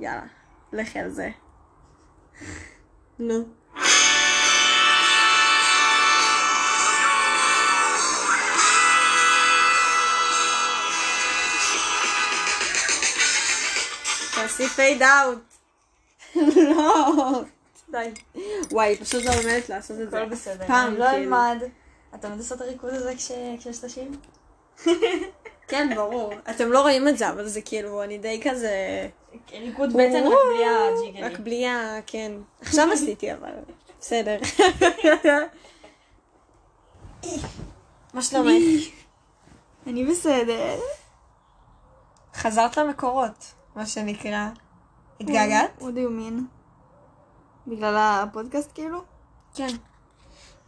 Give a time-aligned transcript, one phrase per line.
[0.00, 0.22] יאללה,
[0.72, 1.30] לכי על זה.
[3.18, 3.44] נו.
[14.34, 15.38] תעשי פייד אאוט.
[16.56, 17.42] לא.
[17.90, 18.10] די.
[18.70, 20.18] וואי, פשוט לא לומדת לעשות את זה.
[20.22, 20.66] הכל בסדר.
[20.66, 21.22] פעם, לא כאילו.
[21.22, 21.62] אלמד.
[22.14, 24.04] אתה לומד לעשות את הריקוד הזה כש- כשיש את השיר?
[25.68, 26.32] כן, ברור.
[26.50, 29.08] אתם לא רואים את זה, אבל זה כאילו, אני די כזה...
[29.52, 31.24] ריקוד בטן רק בלי הג'יגלים.
[31.24, 31.98] רק בלי ה...
[32.06, 32.32] כן.
[32.60, 33.50] עכשיו עשיתי, אבל...
[34.00, 34.38] בסדר.
[38.14, 38.62] מה שלומך?
[39.86, 40.80] אני בסדר.
[42.34, 44.48] חזרת למקורות, מה שנקרא.
[45.20, 45.70] התגעגעת?
[45.80, 46.42] What do you mean?
[47.66, 49.02] בגלל הפודקאסט כאילו?
[49.54, 49.68] כן.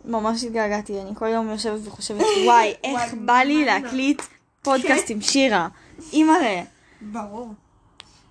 [0.05, 3.67] ממש התגעגעתי, אני כל יום יושבת וחושבת, וואי, איך בא לי מה?
[3.67, 4.23] להקליט
[4.63, 5.69] פודקאסט עם שירה.
[6.13, 6.63] אימא'לה.
[7.01, 7.55] ברור.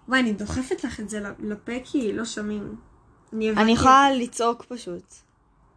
[0.07, 2.75] וואי, אני דוחפת לך את זה לפה כי לא שומעים.
[3.33, 5.13] אני יכולה לצעוק פשוט.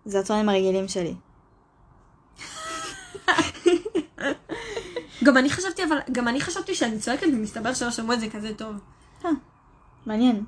[0.04, 1.14] זה הטונים הרגילים שלי.
[5.24, 8.54] גם אני חשבתי, אבל גם אני חשבתי שאני צועקת ומסתבר שלא שמעו את זה כזה
[8.54, 8.76] טוב.
[10.06, 10.44] מעניין.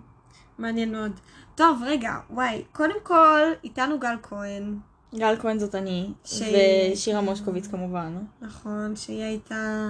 [0.58, 1.12] מעניין מאוד.
[1.54, 4.78] טוב, רגע, וואי, קודם כל, איתנו גל כהן,
[5.14, 8.18] גל כהן זאת אני, שהיא- ושירה מושקוביץ כמובן.
[8.40, 9.84] נכון, שהיא הייתה,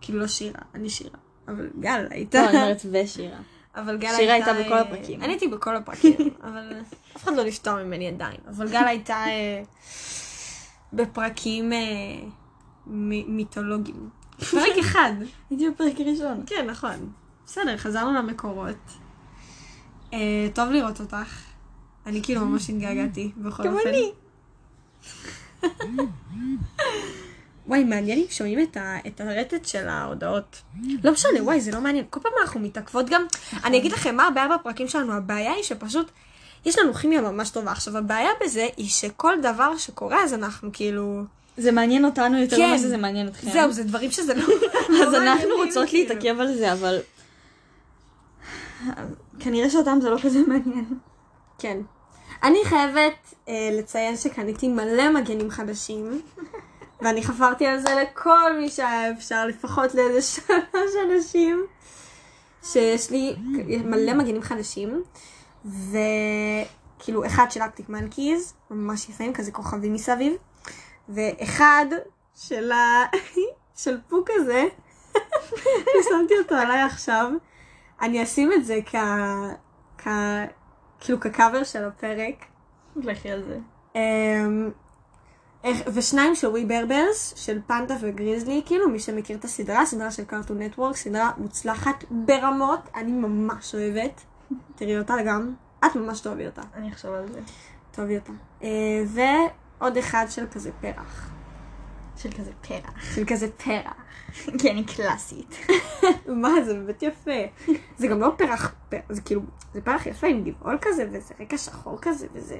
[0.00, 3.38] כאילו לא שירה, אני שירה, אבל גל הייתה, לא, אני אומרת ושירה.
[3.76, 5.22] אבל גל שירה הייתה, הייתה בכל אה, הפרקים.
[5.22, 6.16] אני הייתי בכל הפרקים,
[6.48, 6.72] אבל
[7.16, 9.62] אף אחד לא נפטר ממני עדיין, אבל גל הייתה אה,
[10.92, 11.78] בפרקים אה,
[12.86, 14.08] מ- מיתולוגיים.
[14.50, 15.12] פרק אחד.
[15.50, 16.42] הייתי בפרק הראשון.
[16.46, 17.12] כן, נכון.
[17.46, 18.76] בסדר, חזרנו למקורות.
[20.12, 20.18] אה,
[20.54, 21.42] טוב לראות אותך.
[22.06, 23.88] אני כאילו ממש התגעגעתי, בכל גם אופן.
[23.88, 24.12] אני.
[27.66, 30.62] וואי, מעניין אם שומעים את, ה, את הרטט של ההודעות.
[31.04, 32.04] לא משנה, וואי, זה לא מעניין.
[32.10, 33.24] כל פעם אנחנו מתעכבות גם.
[33.64, 35.12] אני אגיד לכם מה הבעיה בפרקים שלנו.
[35.12, 36.10] הבעיה היא שפשוט,
[36.64, 37.72] יש לנו כימיה ממש טובה.
[37.72, 41.22] עכשיו, הבעיה בזה היא שכל דבר שקורה, אז אנחנו כאילו...
[41.56, 42.68] זה מעניין אותנו יותר כן.
[42.68, 43.50] ממה שזה מעניין אתכם.
[43.50, 44.44] זהו, זה דברים שזה לא...
[45.02, 46.08] אז לא אנחנו רוצות כאילו.
[46.08, 46.98] להתעכב על זה, אבל...
[49.40, 50.84] כנראה שאותם זה לא כזה מעניין.
[51.58, 51.78] כן.
[52.42, 56.22] אני חייבת אה, לציין שקניתי מלא מגנים חדשים,
[57.00, 61.66] ואני חפרתי על זה לכל מי שהיה אפשר, לפחות לאיזה שלוש אנשים,
[62.62, 63.36] שיש לי
[63.84, 65.02] מלא מגנים חדשים,
[65.64, 70.32] וכאילו אחד של אקטיק מנקיז, ממש יפים, כזה כוכבים מסביב,
[71.08, 71.86] ואחד
[72.34, 73.04] של ה...
[73.82, 74.64] של פוק הזה,
[76.02, 77.30] ששמתי אותו עליי עכשיו,
[78.00, 78.96] אני אשים את זה כ...
[79.98, 80.08] כ...
[81.04, 82.44] כאילו כקאבר של הפרק.
[82.96, 83.58] לכי על זה.
[85.64, 90.24] איך- ושניים של ווי ברברס, של פנדה וגריזלי, כאילו מי שמכיר את הסדרה, סדרה של
[90.24, 94.20] קארטון נטוורק, סדרה מוצלחת ברמות, אני ממש אוהבת.
[94.76, 95.54] תראי אותה גם,
[95.84, 96.62] את ממש תאהבי אותה.
[96.74, 97.40] אני אחשוב על זה.
[97.90, 98.32] תאהבי אותה.
[98.62, 98.68] אה,
[99.06, 101.30] ועוד אחד של כזה פרח.
[102.16, 103.14] של כזה פרח.
[103.14, 103.94] של כזה פרח.
[104.58, 105.56] כי אני קלאסית.
[106.42, 107.40] מה, זה באמת יפה.
[107.96, 108.74] זה גם לא פרח,
[109.08, 109.42] זה כאילו,
[109.74, 112.58] זה פרח יפה עם גבעול כזה, וזה רקע שחור כזה, וזה...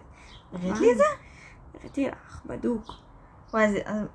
[0.52, 1.04] הראית לי את זה?
[1.74, 2.84] הראיתי לך, בדוק.
[3.52, 3.66] וואי,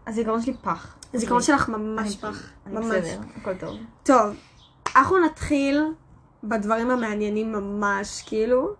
[0.07, 0.97] הזיכרון שלי פח.
[1.13, 2.49] הזיכרון שלך ממש פח.
[2.67, 3.05] ממש.
[3.41, 3.77] הכל טוב.
[4.03, 4.35] טוב,
[4.95, 5.83] אנחנו נתחיל
[6.43, 8.73] בדברים המעניינים ממש, כאילו.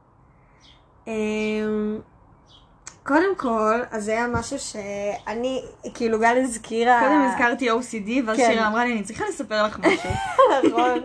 [3.08, 5.64] קודם כל, אז זה היה משהו שאני,
[5.94, 7.00] כאילו גל הזכירה...
[7.00, 8.52] קודם הזכרתי OCD, ואז כן.
[8.52, 10.10] שירה אמרה לי, אני צריכה לספר לך משהו.
[10.68, 11.00] נכון.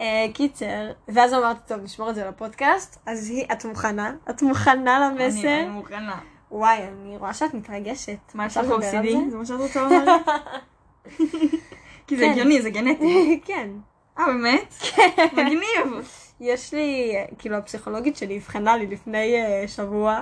[0.00, 4.12] אה, קיצר, ואז אמרתי, טוב, נשמור את זה לפודקאסט, אז היא, את מוכנה?
[4.30, 5.60] את מוכנה אני למסר?
[5.60, 6.18] אני מוכנה.
[6.50, 8.18] וואי, אני רואה שאת מתרגשת.
[8.34, 9.30] מה יש לך OCD?
[9.30, 9.36] זה?
[9.36, 10.16] מה שאת רוצה לומר?
[12.06, 12.30] כי זה כן.
[12.30, 13.40] הגיוני, זה גנטי.
[13.46, 13.68] כן.
[14.18, 14.74] אה, באמת?
[14.80, 15.26] כן.
[15.32, 16.08] מגניב.
[16.40, 20.20] יש לי, כאילו הפסיכולוגית שלי אבחנה לי לפני אה, שבוע.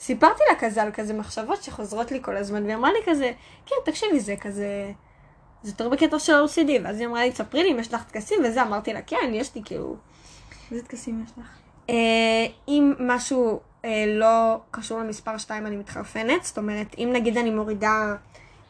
[0.00, 3.32] סיפרתי לה כזה על כזה מחשבות שחוזרות לי כל הזמן, והיא אמרה לי כזה,
[3.66, 4.92] כן, תקשיבי, זה כזה,
[5.62, 8.38] זה יותר בקטע של OCD, ואז היא אמרה לי, תספרי לי אם יש לך טקסים
[8.44, 9.96] וזה, אמרתי לה, כן, יש לי כאילו.
[10.72, 11.46] איזה טקסים יש לך?
[11.90, 17.50] אה, אם משהו אה, לא קשור למספר 2 אני מתחרפנת, זאת אומרת, אם נגיד אני
[17.50, 18.14] מורידה,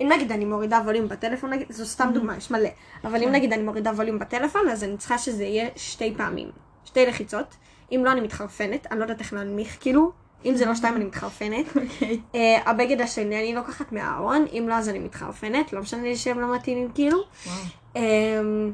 [0.00, 2.68] אם נגיד אני מורידה ווליום בטלפון, נגיד, זו סתם דוגמה, יש מלא,
[3.04, 6.50] אבל אם נגיד אני מורידה ווליום בטלפון, אז אני צריכה שזה יהיה שתי פעמים,
[6.84, 7.56] שתי לחיצות,
[7.92, 10.12] אם לא אני מתחרפנת, אני לא יודעת איך להנמיך, כאילו,
[10.44, 11.66] אם זה לא שתיים אני מתחרפנת.
[11.76, 12.20] אוקיי.
[12.34, 16.40] אה, הבגד השני אני לוקחת מהארון, אם לא אז אני מתחרפנת, לא משנה לי שהם
[16.40, 17.18] לא מתאימים כאילו.
[17.46, 17.56] וואו.
[17.96, 18.72] אמ,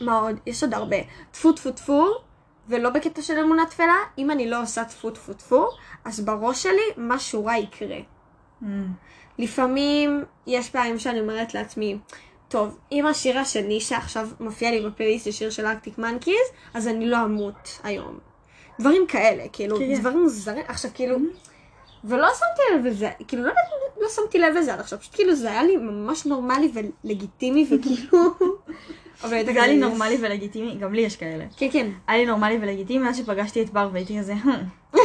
[0.00, 0.36] מה עוד?
[0.46, 0.96] יש עוד הרבה.
[1.30, 2.06] טפו טפו טפו,
[2.68, 5.68] ולא בקטע של אמונה תפלה, אם אני לא עושה טפו טפו טפו,
[6.04, 7.98] אז בראש שלי משהו רע יקרה.
[8.62, 8.66] Mm.
[9.38, 11.98] לפעמים יש פעמים שאני אומרת לעצמי,
[12.48, 17.06] טוב, אם השיר השני שעכשיו מופיע לי בפלייסט זה שיר של ארקטיק מנקיז, אז אני
[17.06, 18.27] לא אמות היום.
[18.80, 20.00] דברים כאלה, כאילו, כן.
[20.00, 21.16] דברים מוזרים, עכשיו כאילו,
[22.04, 23.52] ולא שמתי לב לזה, כאילו, לא
[24.00, 28.34] לא שמתי לב לזה עד עכשיו, פשוט כאילו זה היה לי ממש נורמלי ולגיטימי, וכאילו...
[29.24, 31.44] אבל זה היה לי נורמלי ולגיטימי, גם לי יש כאלה.
[31.56, 31.90] כן, כן.
[32.06, 34.96] היה לי נורמלי ולגיטימי מאז שפגשתי את בר והייתי כזה, "Hmm,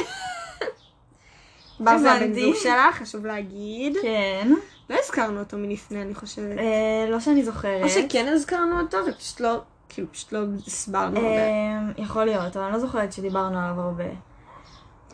[1.80, 2.34] בר זה הבן.
[2.34, 3.98] זוג שלך, חשוב להגיד.
[4.02, 4.54] כן.
[4.90, 6.58] לא הזכרנו אותו מלפני, אני חושבת.
[6.58, 7.84] אה, לא שאני זוכרת.
[7.84, 9.62] או שכן הזכרנו אותו, ופשוט לא,
[9.94, 11.30] כאילו, פשוט לא הסברנו הרבה.
[11.30, 14.04] אה, יכול להיות, אבל אני לא זוכרת שדיברנו עליו הרבה.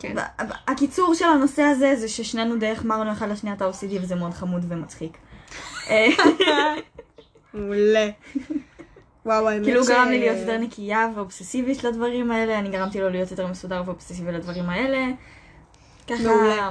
[0.00, 0.14] כן.
[0.68, 4.64] הקיצור של הנושא הזה זה ששנינו די החמרנו אחד לשנייה את ה-OCD וזה מאוד חמוד
[4.68, 5.16] ומצחיק.
[7.54, 8.08] מעולה.
[9.26, 13.08] וואו, האמת כאילו ש- גרם לי להיות יותר נקייה ואובססיבית לדברים האלה, אני גרמתי לו
[13.08, 15.06] להיות יותר מסודר ואובססיבי לדברים האלה.
[16.08, 16.70] ככה מעולה.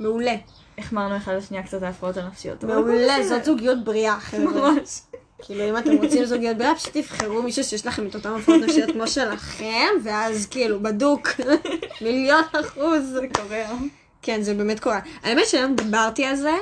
[0.00, 0.34] מעולה.
[0.78, 2.64] החמרנו אחד לשנייה קצת ההפרעות הנפשיות.
[2.64, 3.44] מעולה, זאת.
[3.44, 4.16] זוגיות בריאה.
[4.38, 5.00] ממש.
[5.42, 8.90] כאילו, אם אתם רוצים זוגיות בריאה, פשוט תבחרו מישהו שיש לכם את אותם הפרעות נפשיות
[8.90, 11.28] כמו שלכם, ואז כאילו, בדוק.
[12.02, 13.04] מיליון אחוז.
[13.12, 13.64] זה קורה.
[14.22, 15.00] כן, זה באמת קורה.
[15.22, 16.54] האמת שהיום דיברתי על זה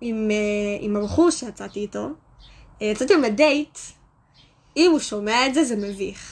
[0.00, 0.36] עם, אה,
[0.80, 2.08] עם הבחור שיצאתי איתו.
[2.82, 3.78] אה, יצאתי עם הדייט.
[4.76, 6.31] אם הוא שומע את זה, זה מביך.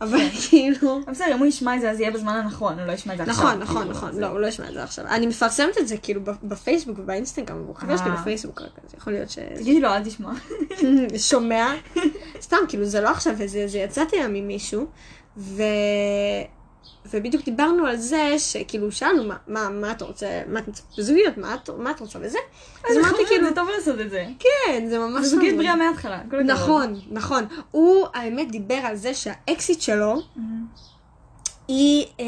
[0.00, 0.18] אבל
[0.48, 1.00] כאילו...
[1.04, 3.18] אבל בסדר, אם הוא ישמע את זה אז יהיה בזמן הנכון, הוא לא ישמע את
[3.18, 3.44] זה עכשיו.
[3.44, 4.20] נכון, נכון, כאילו, נכון.
[4.20, 5.06] לא, הוא לא ישמע את זה עכשיו.
[5.06, 8.16] אני מפרסמת את זה כאילו בפייסבוק ובאינסטגרם, הוא חבר שלי אה.
[8.16, 9.38] בפייסבוק רק, אז יכול להיות ש...
[9.54, 10.32] תגידי לו, אל תשמע.
[11.30, 11.74] שומע.
[12.40, 14.86] סתם, כאילו, זה לא עכשיו איזה, זה יצאתי היום עם מישהו.
[17.10, 21.36] ובדיוק דיברנו על זה, שכאילו, שאלנו, מה, מה, מה אתה רוצה, מה אתה רוצה בזוגיות,
[21.38, 22.38] מה, את- מה את רוצה וזה?
[22.90, 24.26] אז אמרתי כאילו, זה טוב לעשות את זה.
[24.38, 25.22] כן, זה ממש...
[25.24, 25.56] זה זוגיות.
[25.56, 26.20] בריאה מההתחלה.
[26.44, 27.44] נכון, נכון.
[27.70, 30.14] הוא, האמת, דיבר על זה שהאקסיט שלו,
[31.68, 32.26] היא, אה,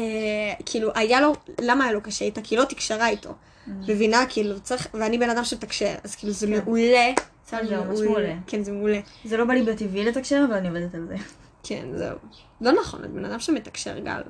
[0.65, 2.41] כאילו, היה לו, למה היה לו קשה איתה?
[2.41, 3.33] כי לא תקשרה איתו.
[3.67, 4.25] מבינה?
[4.29, 6.53] כאילו, צריך, ואני בן אדם שמתקשר, אז כאילו, זה כן.
[6.53, 7.11] מעולה.
[7.49, 8.33] זה ממש מעולה.
[8.47, 8.99] כן, זה מעולה.
[9.25, 11.15] זה לא בא לי בטבעי לתקשר, אבל אני עובדת על זה.
[11.63, 12.17] כן, זהו.
[12.61, 14.21] לא נכון, את בן אדם שמתקשר, גל.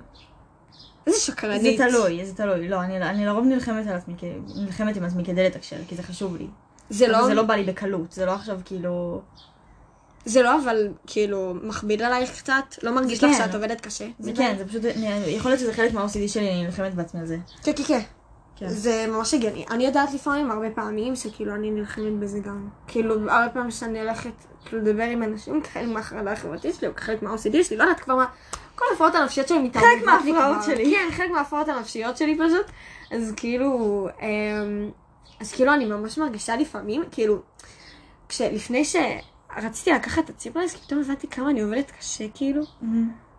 [1.07, 1.81] איזה זה שקרנית.
[1.81, 2.69] תלוי, זה תלוי.
[2.69, 4.15] לא, אני אני לרוב נלחמת על עצמי,
[4.55, 6.47] נלחמת עם עצמי כדי לתקשר, כי זה חשוב לי.
[6.89, 9.21] זה לא, זה לא בא לי בקלות, זה לא עכשיו כאילו...
[10.25, 12.63] זה לא, אבל כאילו, מכביד עלייך קצת?
[12.83, 13.45] לא מרגיש זה לך כן.
[13.45, 14.05] שאת עובדת קשה?
[14.19, 17.25] זה כן, זה פשוט, אני- יכול להיות שזה חלק מה-OCD שלי, אני נלחמת בעצמי על
[17.25, 17.37] זה.
[17.63, 17.99] כן, כן, כן.
[18.55, 18.69] כן.
[18.69, 19.65] זה ממש הגיוני.
[19.71, 22.67] אני יודעת לפעמים, הרבה פעמים, שכאילו אני נלחמת בזה גם.
[22.87, 24.29] כאילו, הרבה פעמים שאני הולכת,
[24.65, 28.15] כאילו, לדבר עם אנשים, כחלק מהחרדה החברתית שלי, או כחלק מה-OCD שלי, לא יודעת כבר
[28.15, 28.25] מה,
[28.75, 30.63] כל ההפרעות הנפשיות שלי מתערבבות לי מההפרעות.
[30.63, 30.95] שלי.
[30.95, 32.65] כן, חלק מההפרעות הנפשיות שלי פשוט.
[33.11, 34.89] אז כאילו, אמ,
[35.39, 37.41] אז כאילו אני ממש מרגישה לפעמים, כאילו,
[38.29, 42.61] כשלפני שרציתי לקחת את הציפרלס, פתאום הבנתי כמה אני עובדת קשה, כאילו.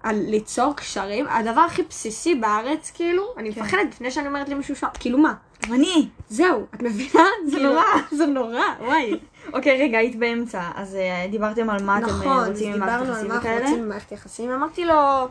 [0.05, 3.63] על ליצור קשרים, הדבר הכי בסיסי בארץ, כאילו, אני כן.
[3.63, 5.35] מפחדת לפני שאני אומרת למישהו שם, כאילו מה?
[5.67, 6.09] גם אני!
[6.29, 7.25] זהו, את מבינה?
[7.47, 7.85] זה כאילו, נורא.
[8.11, 9.19] זה נורא, וואי.
[9.53, 12.81] אוקיי, רגע, היית באמצע, אז אה, דיברתם על מה אתם אה, נכון, אז רוצים עם
[12.81, 13.65] דיברנו מערכת על יחסים מה אנחנו וכאלה?
[13.65, 15.29] רוצים במערכת יחסים, אמרתי לו,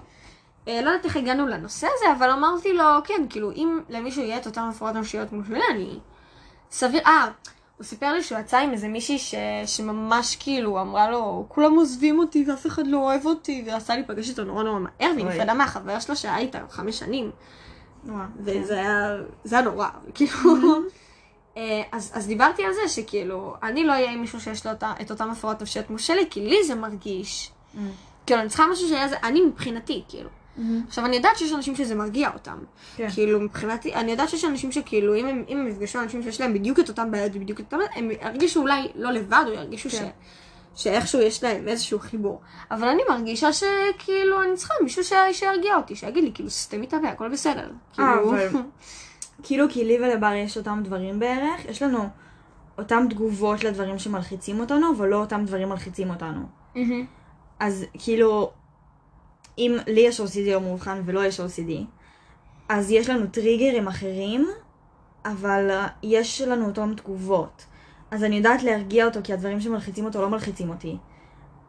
[0.67, 4.37] אה, לא יודעת איך הגענו לנושא הזה, אבל אמרתי לו, כן, כאילו, אם למישהו יהיה
[4.37, 5.99] את אותן הפרעות נפשיות כמו שלי, אני...
[6.71, 7.27] סביר, אה,
[7.77, 9.35] הוא סיפר לי שהוא יצא עם איזה מישהי ש...
[9.65, 14.43] שממש כאילו אמרה לו, כולם עוזבים אותי ואף אחד לא אוהב אותי, ורצה להיפגש איתו
[14.43, 15.25] נורא נורא מהר, והיא.
[15.25, 17.31] נפרדה מהחבר שלו שהיה איתה חמש שנים.
[18.03, 20.53] נורא, וזה היה, זה היה נורא, כאילו.
[21.57, 24.93] אה, אז, אז דיברתי על זה שכאילו, אני לא אהיה עם מישהו שיש לו אותה,
[25.01, 27.51] את אותם הפרעות נפשיות כמו שלי, כי לי זה מרגיש.
[27.73, 27.79] כן.
[28.25, 30.29] כאילו, אני צריכה משהו שיהיה זה, אני מבחינתי, כאילו.
[30.87, 32.57] עכשיו, אני יודעת שיש אנשים שזה מרגיע אותם.
[32.95, 33.09] כן.
[33.09, 36.53] כאילו, מבחינתי, אני יודעת שיש אנשים שכאילו, אם הם, אם הם יפגשו אנשים שיש להם
[36.53, 39.95] בדיוק את אותם בעיות ובדיוק את אותם, הם ירגישו אולי לא לבד, או ירגישו ש...
[39.95, 40.09] כן.
[40.75, 42.41] שאיכשהו יש להם איזשהו חיבור.
[42.71, 45.13] אבל אני מרגישה שכאילו, אני צריכה מישהו ש...
[45.31, 47.61] שירגיע אותי, שיגיד לי, כאילו, סתמי את הפה, הכל בסדר.
[47.61, 48.31] אה, כאילו...
[48.31, 48.47] אבל-
[49.43, 52.09] כאילו, כי לי ולבר יש אותם דברים בערך, יש לנו
[52.77, 56.41] אותם תגובות לדברים שמלחיצים אותנו, אבל לא אותם דברים מלחיצים אותנו.
[56.75, 57.05] מהמם.
[57.59, 58.51] אז כאילו,
[59.57, 61.71] אם לי יש OCD לא מאובחן ולא יש OCD,
[62.69, 64.47] אז יש לנו טריגרים אחרים,
[65.25, 67.65] אבל אה, יש לנו אותם תגובות.
[68.11, 70.97] אז אני יודעת להרגיע אותו, כי הדברים שמלחיצים אותו לא מלחיצים אותי.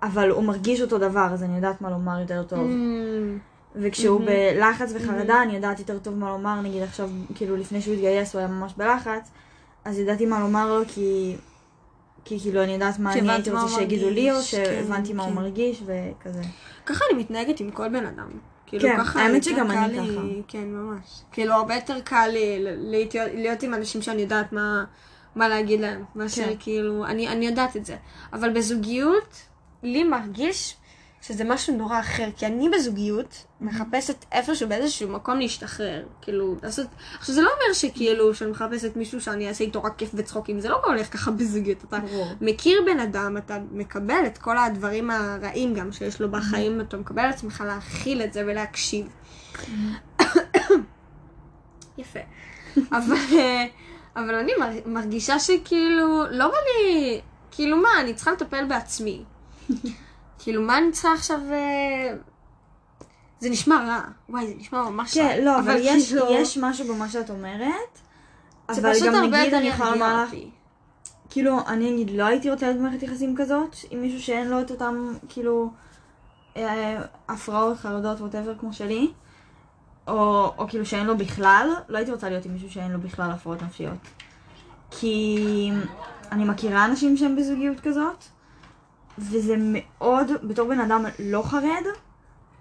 [0.02, 2.58] אבל הוא מרגיש אותו דבר, אז אני יודעת מה לומר יותר טוב.
[2.58, 3.38] מהמם.
[3.76, 4.24] וכשהוא Mhm.
[4.24, 8.38] בלחץ וחרדה, אני יודעת יותר טוב מה לומר, נגיד עכשיו, כאילו לפני שהוא התגייס הוא
[8.38, 9.30] היה ממש בלחץ,
[9.84, 11.36] אז ידעתי מה לומר לו כי...
[12.24, 15.22] כי כאילו אני יודעת מה אני הייתי רוצה הוא שיגידו לי, או שהבנתי כן, מה
[15.22, 15.36] הוא כן.
[15.36, 16.42] מרגיש, וכזה.
[16.86, 18.28] ככה אני מתנהגת עם כל בן אדם.
[18.66, 20.20] כאילו, כן, ככה האמת שגם אני לי- ככה.
[20.48, 21.22] כן, ממש.
[21.32, 24.84] כאילו, הרבה יותר קל לי להיות, להיות עם אנשים שאני יודעת מה,
[25.36, 26.54] מה להגיד להם, מאשר כן.
[26.58, 27.96] כאילו, אני, אני יודעת את זה.
[28.32, 29.42] אבל בזוגיות,
[29.82, 30.76] לי מרגיש
[31.26, 36.86] שזה משהו נורא אחר, כי אני בזוגיות מחפשת איפשהו באיזשהו מקום להשתחרר, כאילו, לעשות,
[37.18, 40.68] עכשיו זה לא אומר שכאילו, שאני מחפשת מישהו שאני אעשה איתו רק כיף וצחוקים, זה
[40.68, 42.26] לא הולך ככה בזוגיות, אתה ברור.
[42.40, 47.22] מכיר בן אדם, אתה מקבל את כל הדברים הרעים גם שיש לו בחיים, אתה מקבל
[47.22, 49.06] על עצמך להכיל את זה ולהקשיב.
[51.98, 52.20] יפה.
[52.76, 53.64] אבל, אה,
[54.16, 59.24] אבל אני מר- מרגישה שכאילו, לא בא לי, כאילו מה, אני צריכה לטפל בעצמי.
[60.38, 61.40] כאילו, מה אני צריכה עכשיו...
[61.52, 62.14] אה,
[63.40, 64.00] זה נשמע רע.
[64.28, 65.22] וואי, זה נשמע ממש רע.
[65.22, 67.98] כן, לא, אבל יש, כאילו, יש משהו במה שאת אומרת.
[68.68, 70.30] אבל גם נגיד אני יכולה לומר לך.
[71.30, 74.70] כאילו, אני נגיד לא הייתי רוצה להיות במערכת יחסים כזאת, עם מישהו שאין לו את
[74.70, 75.70] אותם, כאילו,
[76.56, 79.12] אה, הפרעות, חרדות, ווטאבר כמו שלי,
[80.08, 83.30] או, או כאילו שאין לו בכלל, לא הייתי רוצה להיות עם מישהו שאין לו בכלל
[83.30, 83.98] הפרעות נפשיות.
[84.90, 85.70] כי
[86.32, 88.24] אני מכירה אנשים שהם בזוגיות כזאת,
[89.18, 91.84] וזה מאוד, בתור בן אדם לא חרד,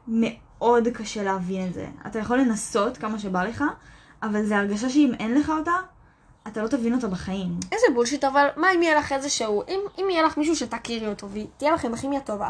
[0.07, 1.85] מאוד קשה להבין את זה.
[2.07, 3.63] אתה יכול לנסות כמה שבא לך,
[4.23, 5.71] אבל זה הרגשה שאם אין לך אותה,
[6.47, 7.49] אתה לא תבין אותה בחיים.
[7.71, 11.27] איזה בולשיט, אבל מה אם יהיה לך איזשהו, אם, אם יהיה לך מישהו שתכירי אותו
[11.33, 12.49] ותהיה לכם כימיה טובה,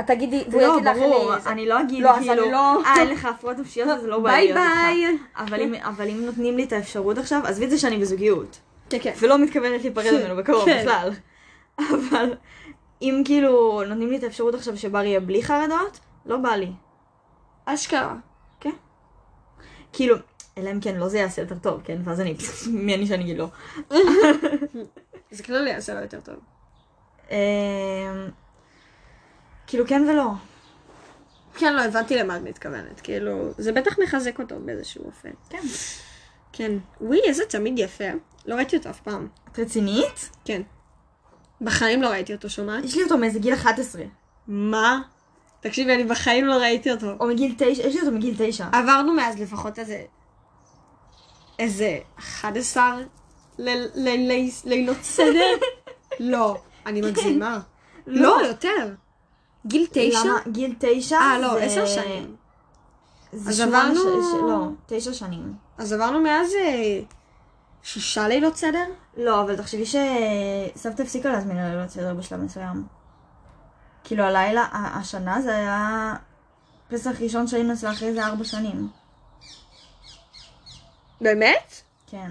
[0.00, 1.62] את תגידי, והוא לא, יגיד לך, ברור, אני...
[1.62, 4.22] זה- לא אגיד לא, כאילו, אני לא- אה, אין לך הפרעות נפשיות, אז לא לי
[4.22, 5.18] ביי ביי.
[5.36, 8.58] אבל אם- אבל אם נותנים לי את האפשרות עכשיו, עזבי את זה שאני בזוגיות,
[8.90, 9.12] כן, כן.
[9.20, 10.80] ולא מתכוונת להיפרד ממנו בקרוב כן.
[10.82, 11.10] בכלל.
[11.78, 12.34] אבל
[13.02, 16.72] אם כאילו נותנים לי את האפשרות עכשיו שבר יהיה בלי חרדות, לא בא לי.
[17.64, 18.14] אשכרה.
[19.92, 20.16] כאילו,
[20.58, 21.98] אלא אם כן לא זה יעשה יותר טוב, כן?
[22.04, 22.36] ואז אני,
[22.70, 23.48] מי אני שאני אגיד לא.
[25.30, 26.34] זה כללי יעשה לו יותר טוב.
[27.30, 27.36] אמ,
[29.66, 30.30] כאילו כן ולא.
[31.54, 33.00] כן, לא, הבנתי למה את מתכוונת.
[33.00, 35.30] כאילו, זה בטח מחזק אותו באיזשהו אופן.
[35.50, 35.62] כן.
[36.52, 36.72] כן.
[37.00, 38.04] וואי, איזה תמיד יפה.
[38.46, 39.28] לא ראיתי אותו אף פעם.
[39.52, 40.30] את רצינית?
[40.44, 40.62] כן.
[41.60, 42.84] בחיים לא ראיתי אותו, שומעת?
[42.84, 44.02] יש לי אותו מאיזה גיל 11.
[44.48, 45.00] מה?
[45.60, 47.06] תקשיבי, אני בחיים לא ראיתי אותו.
[47.20, 48.66] או מגיל 9, יש לי אותו מגיל 9.
[48.72, 50.02] עברנו מאז לפחות איזה...
[51.58, 52.96] איזה 11
[53.58, 55.46] ליל- ליל- ליל- לילות סדר?
[56.20, 57.60] לא, אני מגזימה.
[58.06, 58.94] לא, יותר.
[59.66, 60.18] גיל תשע?
[60.24, 60.38] למה?
[60.52, 61.16] גיל 9?
[61.16, 62.36] אה, לא, עשר שנים.
[63.32, 65.54] זה אז עברנו- לא, 9 שנים.
[65.78, 67.00] אז עברנו מאז אה,
[67.82, 68.84] שישה לילות סדר?
[69.16, 72.86] לא, אבל תחשבי שסבתא הפסיקה להזמין ללילות סדר בשלב מסוים.
[74.04, 76.14] כאילו הלילה, השנה זה היה
[76.88, 78.88] פסח ראשון שהיינו אצלה אחרי זה ארבע שנים.
[81.20, 81.82] באמת?
[82.06, 82.30] כן.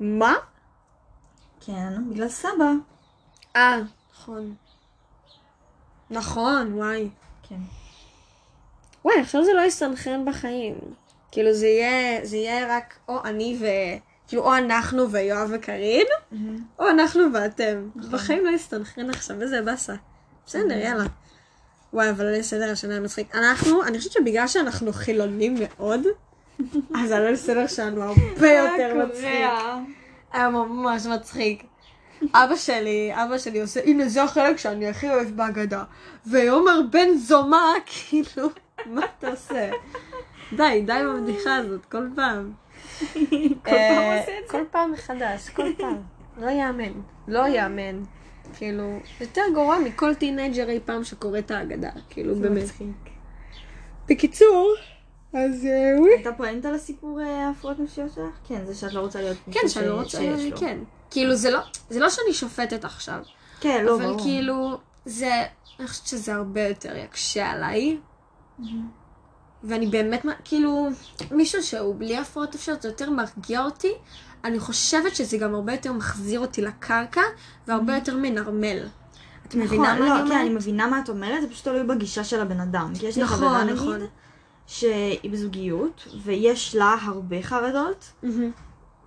[0.00, 0.34] מה?
[1.60, 2.70] כן, בגלל סבא.
[3.56, 3.76] אה,
[4.12, 4.54] נכון.
[6.10, 7.08] נכון, וואי.
[7.48, 7.60] כן.
[9.04, 10.74] וואי, עכשיו זה לא יסנכרן בחיים.
[11.32, 13.64] כאילו זה יהיה, זה יהיה רק או אני ו...
[14.28, 16.06] כאילו או אנחנו ויואב וקארין,
[16.78, 17.88] או אנחנו ואתם.
[18.10, 19.94] בחיים לא יסתנכרן עכשיו, איזה באסה.
[20.46, 21.04] בסדר, יאללה.
[21.92, 23.34] וואי, אבל ליל סדר השנה היה מצחיק.
[23.34, 26.00] אנחנו, אני חושבת שבגלל שאנחנו חילונים מאוד,
[27.00, 29.24] אז הליל סדר שלנו הרבה יותר מצחיק.
[30.32, 31.62] היה ממש מצחיק.
[32.34, 35.84] אבא שלי, אבא שלי עושה, הנה זה החלק שאני הכי אוהב בהגדה.
[36.26, 38.48] ועומר בן זומה, כאילו,
[38.86, 39.70] מה אתה עושה?
[40.52, 42.63] די, די עם הבדיחה הזאת, כל פעם.
[43.64, 44.50] כל פעם עושה את זה?
[44.50, 46.02] כל פעם מחדש, כל פעם.
[46.36, 46.92] לא יאמן,
[47.28, 48.02] לא יאמן.
[48.56, 52.64] כאילו, יותר גרוע מכל טינאייג'ר אי פעם שקורא את ההגדה, כאילו, באמת.
[54.08, 54.74] בקיצור,
[55.32, 56.10] אז אה, וואי.
[56.10, 58.34] הייתה פואנטה לסיפור אה, ההפרעות נפשיות שלך?
[58.48, 60.18] כן, זה שאת לא רוצה להיות כן, שאני לא רוצה.
[60.56, 60.78] כן.
[61.10, 61.60] כאילו, זה לא,
[61.90, 63.22] זה לא שאני שופטת עכשיו.
[63.60, 64.22] כן, לא, אבל ברור.
[64.22, 65.42] כאילו, זה,
[65.78, 67.98] אני חושבת שזה הרבה יותר יקשה עליי.
[69.64, 70.88] ואני באמת, כאילו,
[71.30, 73.92] מישהו שהוא בלי הפרעות נפשיות, זה יותר מרגיע אותי.
[74.44, 77.22] אני חושבת שזה גם הרבה יותר מחזיר אותי לקרקע,
[77.66, 78.86] והרבה יותר מנרמל.
[79.46, 80.62] את מבינה נכון, מה לא, אני כן, אני אומרת?
[80.62, 82.92] מבינה מה את אומרת, זה פשוט תלוי בגישה של הבן אדם.
[82.98, 84.00] כי יש לי נכון, חברה, נגיד, נכון.
[84.66, 88.50] שהיא בזוגיות, ויש לה הרבה חרדות, מהמם.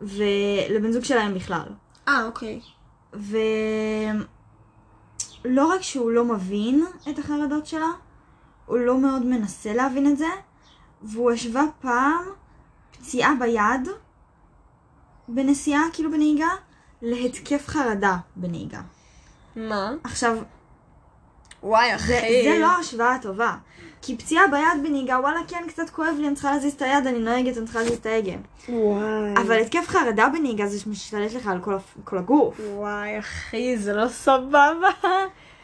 [0.01, 1.67] ולבן זוג שלהם בכלל.
[2.07, 2.61] אה, אוקיי.
[3.13, 4.25] ולא
[5.67, 7.89] רק שהוא לא מבין את החרדות שלה,
[8.65, 10.27] הוא לא מאוד מנסה להבין את זה,
[11.01, 12.23] והוא השווה פעם
[12.91, 13.87] פציעה ביד
[15.27, 16.49] בנסיעה, כאילו בנהיגה,
[17.01, 18.81] להתקף חרדה בנהיגה.
[19.55, 19.93] מה?
[20.03, 20.37] עכשיו,
[21.63, 22.43] וואי, זה, אחי.
[22.43, 23.55] זה לא השוואה טובה.
[24.01, 27.19] כי פציעה ביד בנהיגה, וואלה, כן, קצת כואב לי, אני צריכה להזיז את היד, אני
[27.19, 28.31] נוהגת, אני צריכה להזיז את ההגה.
[28.69, 29.33] וואי.
[29.37, 32.59] אבל התקף חרדה בנהיגה זה משתלט לך על כל, כל הגוף.
[32.73, 34.89] וואי, אחי, זה לא סבבה.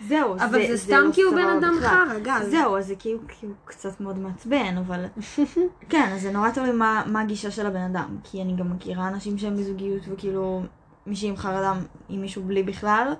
[0.07, 1.73] זהו, אבל זה סתם לא כי הוא בן אדם.
[1.81, 2.43] חרא, גל.
[2.49, 5.05] זהו, אז זה כאילו, כאילו קצת מאוד מעצבן, אבל...
[5.89, 8.17] כן, אז זה נורא תלוי מה, מה הגישה של הבן אדם.
[8.23, 10.61] כי אני גם מכירה אנשים שהם בזוגיות, וכאילו,
[11.05, 11.73] מישהי עם חרדה
[12.09, 13.13] עם מישהו בלי בכלל,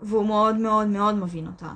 [0.00, 1.68] והוא מאוד מאוד מאוד מבין אותה.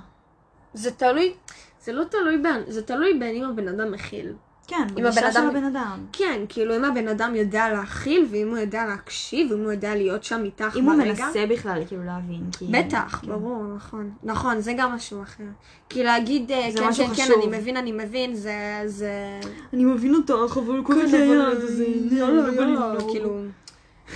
[0.74, 1.34] זה תלוי,
[1.80, 4.32] זה לא תלוי בן, זה תלוי בין אם הבן אדם מכיל.
[4.68, 6.06] כן, בגישה של אדם- הבן אדם.
[6.12, 10.24] כן, כאילו אם הבן אדם יודע להכיל, ואם הוא יודע להקשיב, ואם הוא יודע להיות
[10.24, 11.26] שם איתך אם הוא ברגע.
[11.26, 12.42] מנסה בכלל כאילו להבין.
[12.58, 13.28] כי- בטח, כן.
[13.28, 14.10] ברור, נכון.
[14.22, 15.44] נכון, זה גם משהו אחר.
[15.88, 17.36] כי להגיד, אה, זה כן, משהו כן, כן, חשוב.
[17.48, 18.54] אני מבין, אני מבין, זה...
[18.86, 19.40] זה...
[19.72, 21.14] אני מבין אותך, אבל כל כן, אבל,
[21.50, 21.84] היה, זה...
[22.10, 23.00] יאללה, לא יאללה.
[23.10, 23.40] כאילו...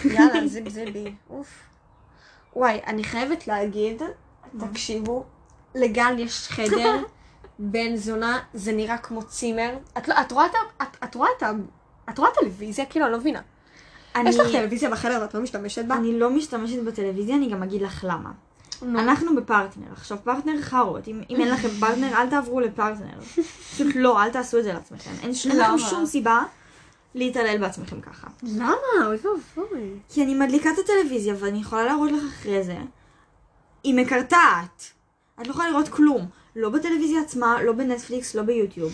[0.04, 1.14] יאללה, זה זה בי.
[1.30, 1.48] אוף.
[2.56, 4.02] וואי, אני חייבת להגיד,
[4.58, 5.24] תקשיבו,
[5.74, 6.96] לגל יש חדר
[7.62, 9.70] בן זונה, זה נראה כמו צימר.
[9.98, 10.82] את לא- את רואה את ה...
[10.84, 11.50] את- את רואה את ה...
[12.10, 12.84] את רואה טלוויזיה?
[12.86, 13.40] כאילו, אני לא מבינה.
[14.16, 15.94] אני- יש לך טלוויזיה בחדר ואת לא משתמשת בה?
[15.94, 18.30] אני לא משתמשת בטלוויזיה, אני גם אגיד לך למה.
[18.82, 19.00] נו.
[19.00, 23.20] אנחנו בפרטנר, עכשיו פרטנר חארות, אם, אם אין לכם פרטנר אל תעברו לפרטנר.
[23.74, 25.10] פשוט לא, אל תעשו את זה לעצמכם.
[25.22, 25.78] אין, אין לכם?
[25.78, 26.42] שום סיבה
[27.14, 28.26] להתעלל בעצמכם ככה.
[28.42, 28.74] למה?
[29.06, 29.90] אוי ואבוי.
[30.08, 32.76] כי אני מדליקה את הטלוויזיה ואני יכולה להראות לך אחרי זה,
[33.84, 34.84] היא מקרטעת.
[35.42, 36.26] את לא יכולה לראות כלום.
[36.56, 38.92] לא בטלוויזיה עצמה, לא בנטפליקס, לא ביוטיוב.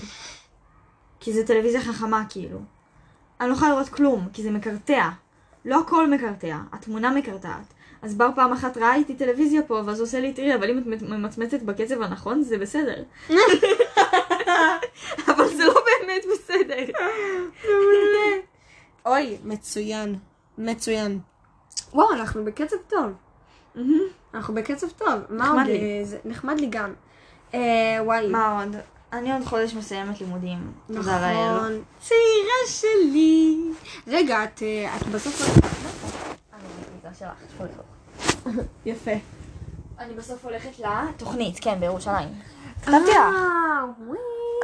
[1.20, 2.58] כי זה טלוויזיה חכמה כאילו.
[3.40, 5.08] אני לא יכולה לראות כלום, כי זה מקרטע.
[5.64, 7.72] לא הכל מקרטע, התמונה מקרטעת.
[8.02, 10.78] אז בר פעם אחת ראה איתי טלוויזיה פה, ואז הוא עושה לי, תראי, אבל אם
[10.78, 13.02] את ממצמצת בקצב הנכון, זה בסדר.
[15.28, 16.84] אבל זה לא באמת בסדר.
[19.06, 20.14] אוי, מצוין.
[20.58, 21.18] מצוין.
[21.92, 23.12] וואו, אנחנו בקצב טוב.
[24.34, 25.08] אנחנו בקצב טוב.
[25.28, 25.66] מה נחמד עוד?
[25.66, 25.78] לי.
[26.00, 26.92] אה, זה- נחמד לי גם.
[27.54, 28.28] אה, וואי.
[28.28, 28.76] מה עוד?
[29.12, 30.72] אני עוד חודש מסיימת לימודים.
[30.86, 31.56] תודה לאל.
[31.56, 31.82] נכון.
[32.00, 33.56] צעירה שלי.
[34.06, 35.58] רגע, את, אה, את בסוף...
[38.86, 39.10] יפה.
[39.98, 42.28] אני בסוף הולכת לתוכנית, כן, בירושלים.
[42.82, 43.16] כתבתי לך.
[43.16, 43.82] אה.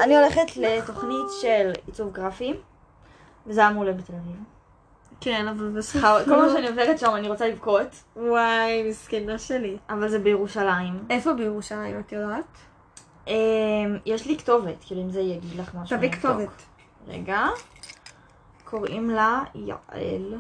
[0.05, 2.55] אני הולכת לתוכנית של עיצוב גרפי,
[3.47, 4.37] וזה אמור להיות בתל אביב.
[5.21, 6.03] כן, אבל בסוף...
[6.25, 9.77] כל מה שאני עוברת שם אני רוצה לבכות, וואי, מסכנה שלי.
[9.91, 11.05] אבל זה בירושלים.
[11.11, 12.59] איפה בירושלים, את יודעת?
[13.27, 13.35] אמ,
[14.07, 15.97] יש לי כתובת, כאילו אם זה יגיד לך משהו.
[15.97, 16.13] תביא.
[16.13, 16.63] כתובת.
[17.07, 17.47] רגע.
[18.65, 20.39] קוראים לה יעל.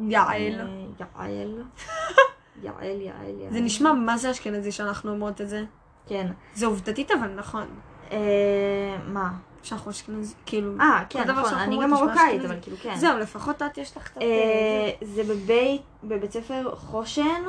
[0.00, 0.60] יעל.
[0.60, 0.66] אה,
[1.00, 1.62] יעל.
[2.62, 3.52] יעל, יעל, יעל.
[3.52, 5.64] זה נשמע מה זה אשכנזי שאנחנו אומרות את זה.
[6.06, 6.32] כן.
[6.54, 7.66] זה עובדתית אבל נכון.
[8.10, 9.32] אה, מה?
[9.62, 10.80] שאנחנו אשכנזי, כאילו...
[10.80, 12.44] אה, כן, נכון, אני גם מרוקאית.
[12.44, 12.96] אבל כאילו כן.
[12.96, 14.22] זהו, לפחות את יש לך קצת...
[14.22, 17.42] אה, זה בבית, בבית ספר חושן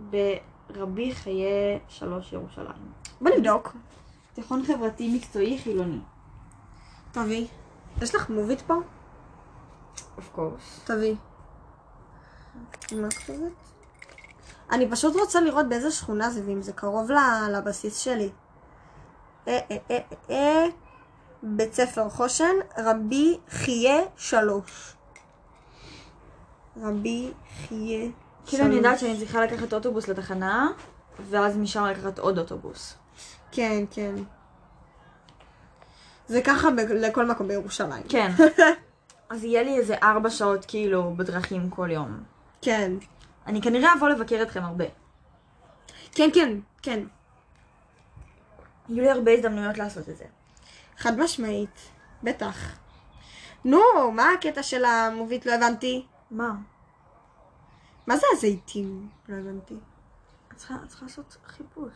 [0.00, 3.05] ברבי חיי שלוש ירושלים.
[3.20, 3.76] בוא נבדוק.
[4.34, 6.00] תיכון חברתי מקצועי חילוני.
[7.12, 7.46] תביא.
[8.02, 8.74] יש לך מובית פה?
[9.96, 10.84] of course.
[10.84, 11.14] תביא.
[12.92, 13.52] מה הכתובת?
[14.70, 17.10] אני פשוט רוצה לראות באיזה שכונה זה, ואם זה קרוב
[17.50, 18.30] לבסיס שלי.
[19.48, 19.98] אה, אה, אה,
[20.30, 20.66] אה, אה.
[21.42, 24.94] בית ספר חושן, רבי חייה שלוש.
[26.82, 27.32] רבי
[27.68, 28.14] חייה שלוש.
[28.46, 30.68] כאילו אני יודעת שאני צריכה לקחת אוטובוס לתחנה,
[31.30, 32.94] ואז משם לקחת עוד אוטובוס.
[33.56, 34.14] כן, כן.
[36.26, 38.02] זה ככה ב- לכל מקום בירושלים.
[38.08, 38.30] כן.
[39.30, 42.22] אז יהיה לי איזה ארבע שעות כאילו בדרכים כל יום.
[42.62, 42.92] כן.
[43.46, 44.84] אני כנראה אבוא לבקר אתכם הרבה.
[46.12, 47.04] כן, כן, כן.
[48.88, 50.24] יהיו לי הרבה הזדמנויות לעשות את זה.
[50.98, 51.88] חד משמעית.
[52.22, 52.78] בטח.
[53.64, 53.80] נו,
[54.12, 55.46] מה הקטע של המובית?
[55.46, 56.06] לא הבנתי.
[56.30, 56.52] מה?
[58.06, 59.08] מה זה הזיתים?
[59.28, 59.74] לא הבנתי.
[60.52, 61.92] את צריכה, את צריכה לעשות חיפוש.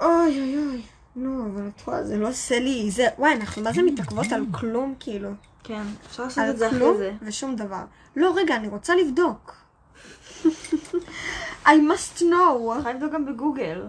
[0.00, 0.82] אוי אוי אוי.
[1.16, 2.90] נו, אבל את רואה, זה לא עושה לי...
[2.90, 3.06] זה...
[3.18, 5.30] וואי, אנחנו מה זה מתעכבות על כלום, כאילו.
[5.64, 7.12] כן, אפשר לעשות על את זה אחרי כלום זה.
[7.22, 7.82] ושום דבר.
[8.16, 9.54] לא, רגע, אני רוצה לבדוק.
[11.66, 12.76] I must know.
[12.78, 13.86] יכולה לבדוק גם בגוגל.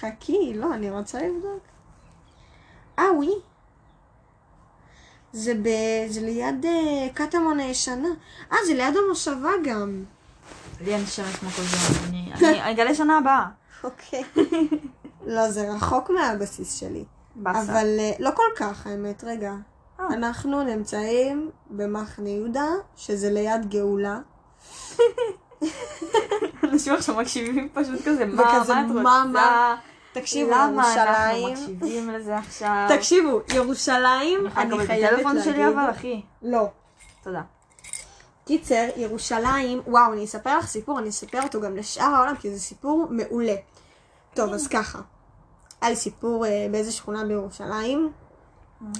[0.00, 1.62] חכי, לא, אני רוצה לבדוק.
[2.98, 3.28] אה, וואי.
[5.32, 5.68] זה, ב...
[6.08, 8.08] זה ליד אה, קטמון הישנה.
[8.52, 10.04] אה, זה ליד המושבה גם.
[10.80, 11.76] לי אין שמש כמו כל זה,
[12.08, 13.46] אני אני אגלה שנה הבאה.
[13.84, 14.22] אוקיי.
[15.26, 17.04] לא, זה רחוק מהבסיס שלי.
[17.36, 17.62] באסה.
[17.62, 19.52] אבל אה, לא כל כך, האמת, רגע.
[20.00, 20.06] אה.
[20.06, 24.18] אנחנו נמצאים במחנה יהודה, שזה ליד גאולה.
[26.64, 29.02] אנשים עכשיו מקשיבים פשוט כזה, מה, וכזה, מה את רוצה?
[29.02, 29.76] מה, מה?
[30.12, 31.52] תקשיבו, למה אנחנו ירושלים...
[31.52, 32.86] מקשיבים לזה עכשיו?
[32.96, 35.52] תקשיבו, ירושלים, אני אני חייבת חייבת בטלפון להגיד...
[35.52, 36.22] שלי אבל, אחי.
[36.42, 36.68] לא.
[37.22, 37.42] תודה.
[38.46, 42.60] קיצר, ירושלים, וואו, אני אספר לך סיפור, אני אספר אותו גם לשאר העולם, כי זה
[42.60, 43.54] סיפור מעולה.
[44.34, 44.98] טוב, אז ככה.
[45.80, 48.12] היה לי סיפור אה, באיזה שכונה בירושלים.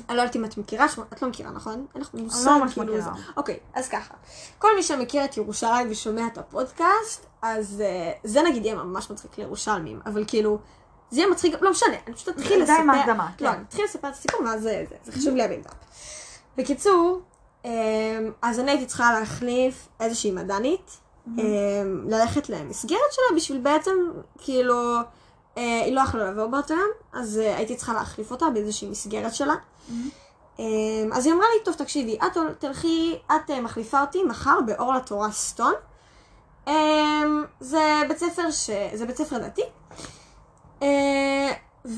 [0.08, 1.86] אני לא יודעת אם את מכירה, את לא מכירה, נכון?
[1.94, 3.00] אין לך מושג, ממש כאילו.
[3.00, 4.14] זה- אוקיי, אז ככה.
[4.58, 9.38] כל מי שמכיר את ירושלים ושומע את הפודקאסט, אז אה, זה נגיד יהיה ממש מצחיק
[9.38, 10.58] לירושלמים, אבל כאילו,
[11.10, 12.74] זה יהיה מצחיק, לא משנה, אני פשוט אתחיל די לספר.
[12.82, 13.46] עם ההקדמה, לא, כן.
[13.54, 15.70] אני אתחיל לספר את הסיפור, ואז זה, זה, חשוב להבין את זה.
[16.56, 17.20] בקיצור,
[18.42, 20.90] אז אני הייתי צריכה להחליף איזושהי מדענית,
[21.26, 21.40] אמ,
[22.08, 23.90] ללכת למסגרת שלה בשביל בעצם,
[24.38, 25.00] כאילו, אה,
[25.56, 29.54] היא לא יכלה לבוא באותו יום, אז אה, הייתי צריכה להחליף אותה באיזושהי מסגרת שלה.
[30.60, 30.64] אה,
[31.12, 35.30] אז היא אמרה לי, טוב, תקשיבי, את תלכי, את אה, מחליפה אותי מחר באור לתורה
[35.30, 35.72] סטון.
[36.68, 37.22] אה,
[37.60, 38.70] זה בית ספר ש...
[38.94, 39.62] זה בית ספר דתי.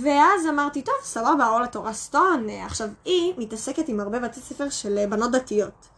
[0.02, 2.48] ואז אמרתי, טוב, סבבה, אור לתורה סטון.
[2.50, 5.88] אה, עכשיו, היא מתעסקת עם הרבה בתי ספר של אה, בנות דתיות.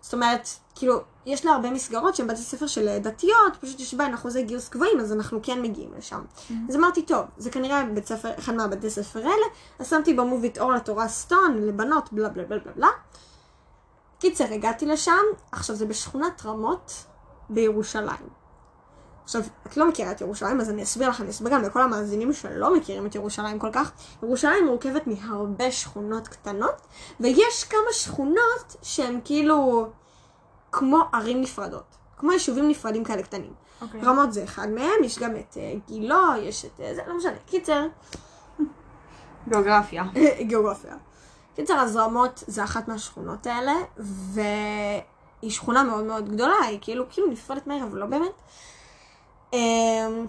[0.00, 3.94] זאת אומרת, כאילו, יש לה הרבה מסגרות שהן בתי ספר של אה, דתיות, פשוט יש
[3.94, 6.20] בהן אחוזי גיוס גבוהים, אז אנחנו כן מגיעים לשם.
[6.68, 9.46] אז אמרתי, טוב, זה כנראה בית ספר, אחד מהבתי ספר האלה,
[9.78, 12.88] אז שמתי במובית אור לתורה סטון, לבנות, בלה בלה בלה בלה בלה.
[14.18, 15.22] קיצר, הגעתי לשם,
[15.52, 16.92] עכשיו זה בשכונת רמות
[17.50, 18.47] בירושלים.
[19.28, 22.32] עכשיו, את לא מכירה את ירושלים, אז אני אסביר לך, אני אסביר גם לכל המאזינים
[22.32, 23.92] שלא מכירים את ירושלים כל כך.
[24.22, 26.86] ירושלים מורכבת מהרבה שכונות קטנות,
[27.20, 29.88] ויש כמה שכונות שהן כאילו
[30.72, 31.96] כמו ערים נפרדות.
[32.16, 33.52] כמו יישובים נפרדים כאלה קטנים.
[33.80, 34.00] אוקיי.
[34.00, 36.80] רמות זה אחד מהם, יש גם את uh, גילו, יש את...
[36.80, 37.36] Uh, זה לא משנה.
[37.46, 37.86] קיצר,
[39.48, 40.04] גיאוגרפיה.
[40.48, 40.96] גיאוגרפיה.
[41.56, 47.30] קיצר, אז רמות זה אחת מהשכונות האלה, והיא שכונה מאוד מאוד גדולה, היא כאילו, כאילו
[47.30, 48.32] נפרדת מהר, אבל לא באמת.
[49.52, 50.26] אמ,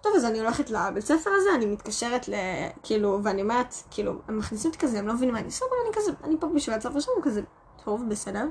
[0.00, 2.34] טוב, אז אני הולכת לבית ספר הזה, אני מתקשרת ל...
[2.82, 5.76] כאילו, ואני אומרת, כאילו, הם מכניסים אותי כזה, הם לא מבינים מה אני עושה, אבל
[5.86, 7.42] אני כזה, אני פה בשביל הצפר שלנו, כזה,
[7.84, 8.46] טוב, בסדר.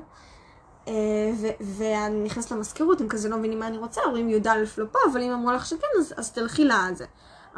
[0.88, 4.98] אה, ואני נכנסת למזכירות, הם כזה לא מבינים מה אני רוצה, אומרים י"א לא פה,
[5.12, 7.04] אבל אם אמרו לך שכן, אז, אז תלכי לזה.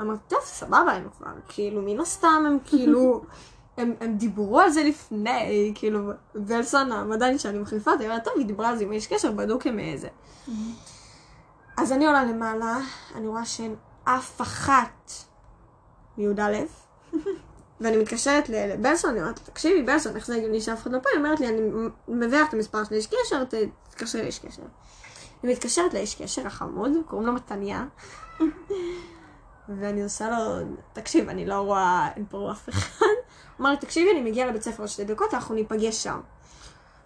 [0.01, 3.23] אמרתי, טוב, סבבה, הם כבר, כאילו, מן הסתם הם כאילו,
[3.79, 8.47] הם, הם דיברו על זה לפני, כאילו, ולסון, המדען שאני מחליפה אותי, אמרה, טוב, היא
[8.47, 10.09] דיברה על זה, אם יש קשר, בדוק הם איזה.
[11.81, 12.79] אז אני עולה למעלה,
[13.15, 15.13] אני רואה שאין אף אחת
[16.17, 16.43] מי"א,
[17.81, 21.09] ואני מתקשרת לבלסון, אני אומרת, תקשיבי, בלסון, איך זה הגיוני שאף אחד לא פה?
[21.13, 21.61] היא אומרת לי, אני
[22.09, 24.63] מביאה את המספר של האיש קשר, תתקשר לאיש קשר.
[25.45, 27.87] אני מתקשרת לאיש קשר החמוד, קוראים לו מתניה,
[29.79, 33.07] ואני עושה לו, תקשיב, אני לא רואה, אין פה אף אחד.
[33.61, 36.21] אמר לי, תקשיבי, אני מגיע לבית ספר עוד שתי דקות, אנחנו ניפגש שם.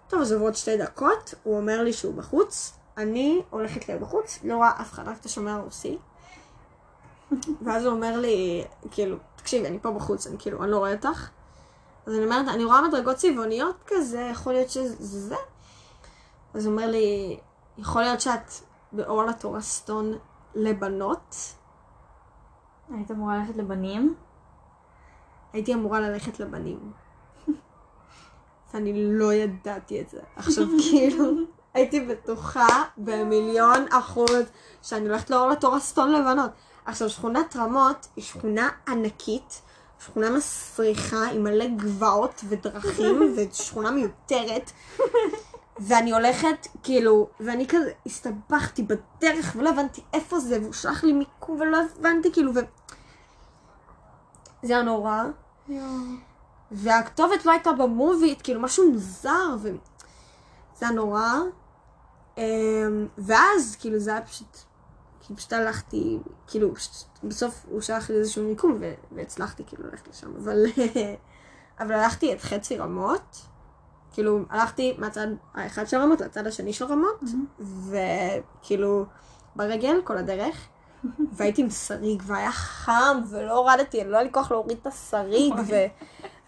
[0.08, 4.56] טוב, אז עוברות שתי דקות, הוא אומר לי שהוא בחוץ, אני הולכת להיות בחוץ, לא
[4.56, 5.98] רואה אף אחד, רק אתה שומע רוסי.
[7.64, 11.28] ואז הוא אומר לי, כאילו, תקשיבי, אני פה בחוץ, אני כאילו, אני לא רואה אותך.
[12.06, 15.36] אז אני אומרת, אני רואה מדרגות צבעוניות כזה, יכול להיות שזה זה.
[16.54, 17.38] אז הוא אומר לי,
[17.78, 18.52] יכול להיות שאת
[18.92, 20.18] באור לתורה סטון
[20.54, 21.36] לבנות.
[22.90, 24.14] היית אמורה ללכת לבנים?
[25.52, 26.92] הייתי אמורה ללכת לבנים.
[28.74, 30.20] ואני לא ידעתי את זה.
[30.36, 31.24] עכשיו, כאילו,
[31.74, 34.44] הייתי בטוחה במיליון אחוז
[34.82, 36.50] שאני הולכת לאור לתורה סטון לבנות.
[36.86, 39.62] עכשיו, שכונת רמות היא שכונה ענקית,
[40.04, 44.70] שכונה מסריחה עם מלא גבעות ודרכים, ושכונה מיותרת.
[45.78, 51.60] ואני הולכת, כאילו, ואני כזה הסתבכתי בדרך ולא הבנתי איפה זה, והוא שלח לי מיקום
[51.60, 52.58] ולא הבנתי, כאילו, ו...
[54.62, 55.22] זה היה נורא.
[56.70, 59.70] והכתובת לא הייתה במוביט, כאילו משהו מוזר, ו...
[60.76, 61.30] זה היה נורא.
[62.38, 64.58] אמ, ואז, כאילו, זה היה פשוט,
[65.20, 66.92] כאילו, פשוט הלכתי, כאילו, פשוט,
[67.24, 68.80] בסוף הוא שלח לי איזשהו מיקום.
[69.12, 70.64] והצלחתי כאילו ללכת לשם, אבל,
[71.80, 73.40] אבל הלכתי את חצי רמות,
[74.12, 77.20] כאילו, הלכתי מהצד האחד של רמות לצד השני של רמות,
[77.60, 79.04] וכאילו,
[79.56, 80.68] ברגל כל הדרך.
[81.36, 85.54] והייתי עם שריג, והיה חם, ולא הורדתי, לא היה לי כוח להוריד את השריג,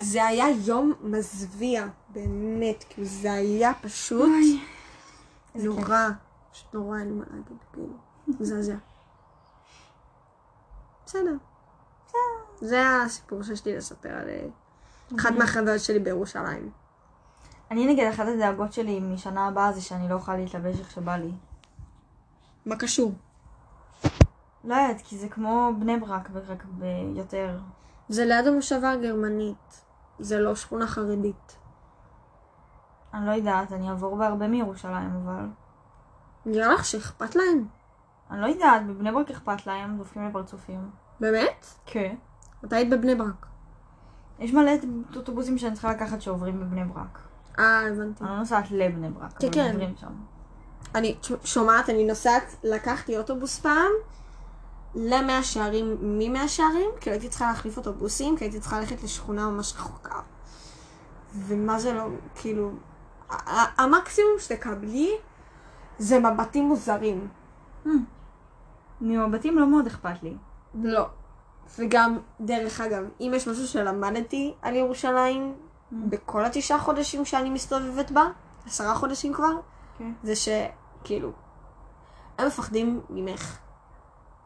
[0.00, 4.30] וזה היה יום מזוויע, באמת, כאילו זה היה פשוט
[5.64, 6.08] נורא,
[6.52, 7.96] פשוט נורא, אין לי מה להגיד, כאילו,
[8.28, 8.76] מזעזע.
[11.06, 11.34] בסדר.
[12.60, 14.46] זה הסיפור שיש לי לספר על אה,
[15.20, 16.70] אחת מהחוויות שלי בירושלים.
[17.70, 21.32] אני נגיד, אחת הדאגות שלי משנה הבאה זה שאני לא אוכל להתלבש איך שבא לי.
[22.66, 23.12] מה קשור?
[24.64, 27.58] לא יודעת, כי זה כמו בני ברק, רק ביותר.
[28.08, 29.82] זה ליד המושבה הגרמנית,
[30.18, 31.56] זה לא שכונה חרדית.
[33.16, 35.46] אני לא יודעת, אני אעבור בהרבה מירושלים, אבל...
[36.46, 37.66] נראה לך שאכפת להם?
[38.30, 40.90] אני לא יודעת, בבני ברק אכפת להם, דופקים לפרצופים.
[41.20, 41.66] באמת?
[41.86, 42.14] כן.
[42.62, 43.46] מתי היית בבני ברק?
[44.38, 44.72] יש מלא
[45.16, 47.18] אוטובוסים שאני צריכה לקחת שעוברים בבני ברק.
[47.58, 48.24] אה, הבנתי.
[48.24, 49.70] אני לא נוסעת לבני ברק, כן, אבל כן.
[49.70, 50.12] עוברים שם.
[50.94, 53.92] אני שומעת, אני נוסעת, לקחתי אוטובוס פעם
[54.94, 59.72] למאה שערים ממאה שערים, כי הייתי צריכה להחליף אוטובוסים, כי הייתי צריכה ללכת לשכונה ממש
[59.72, 60.20] רחוקה.
[61.34, 62.70] ומה זה לא, כאילו,
[63.78, 65.10] המקסימום שתקבלי
[65.98, 67.28] זה מבטים מוזרים.
[69.00, 70.36] ממבטים לא מאוד אכפת לי.
[70.74, 71.06] לא.
[71.78, 75.54] וגם, דרך אגב, אם יש משהו שלמדתי על ירושלים
[75.92, 78.28] בכל התשעה חודשים שאני מסתובבת בה,
[78.66, 79.52] עשרה חודשים כבר,
[79.98, 80.12] כן.
[80.22, 81.32] זה שכאילו,
[82.38, 83.58] הם מפחדים ממך.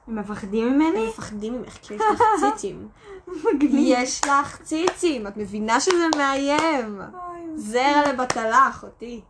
[0.09, 1.09] הם מפחדים הם ממני?
[1.09, 2.89] מפחדים ממך כי יש לך ציצים.
[3.55, 3.73] מגניב.
[3.75, 7.01] יש לך ציצים, את מבינה שזה מאיים.
[7.57, 9.21] זרע לבטלה, אחותי.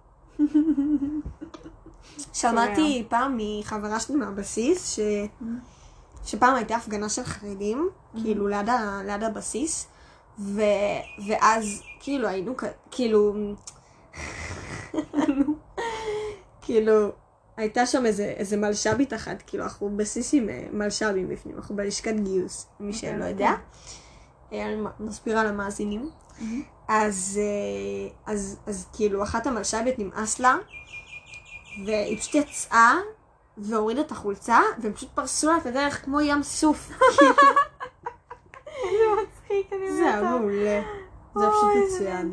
[2.33, 5.01] שמעתי פעם מחברה שלי מהבסיס, ש...
[6.25, 7.89] שפעם הייתה הפגנה של חרדים,
[8.23, 9.03] כאילו ליד, ה...
[9.07, 9.87] ליד הבסיס,
[10.39, 10.63] ו...
[11.27, 12.55] ואז כאילו היינו.
[12.91, 13.35] כאילו...
[16.63, 17.13] כאילו,
[17.57, 22.15] הייתה שם איזה, איזה מלש"בית אחת, כאילו אנחנו בסיס עם אה, מלש"בים בפנים, אנחנו בלשכת
[22.15, 23.31] גיוס, מי שלא אוקיי.
[23.31, 23.51] יודע.
[24.53, 26.11] אה, אני מסבירה למאזינים.
[26.89, 30.57] אז, אה, אז, אז כאילו אחת המלש"ביות נמאס לה,
[31.87, 32.95] והיא פשוט יצאה
[33.57, 36.89] והורידה את החולצה, והם פשוט פרסו לה את הדרך כמו ים סוף.
[38.83, 40.83] זה מצחיק, אני זה היה מעולה.
[41.35, 42.33] זה פשוט מצוין.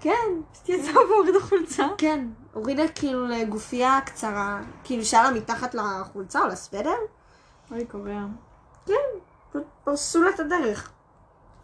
[0.00, 1.86] כן, פשוט יצאה והורידה חולצה.
[1.98, 2.28] כן.
[2.52, 6.96] הורידה כאילו לגופייה קצרה, כאילו שהיה לה מתחת לחולצה או לסוודר,
[7.70, 8.26] אוי, קורע.
[8.84, 10.92] פשוט פרסו לה את הדרך.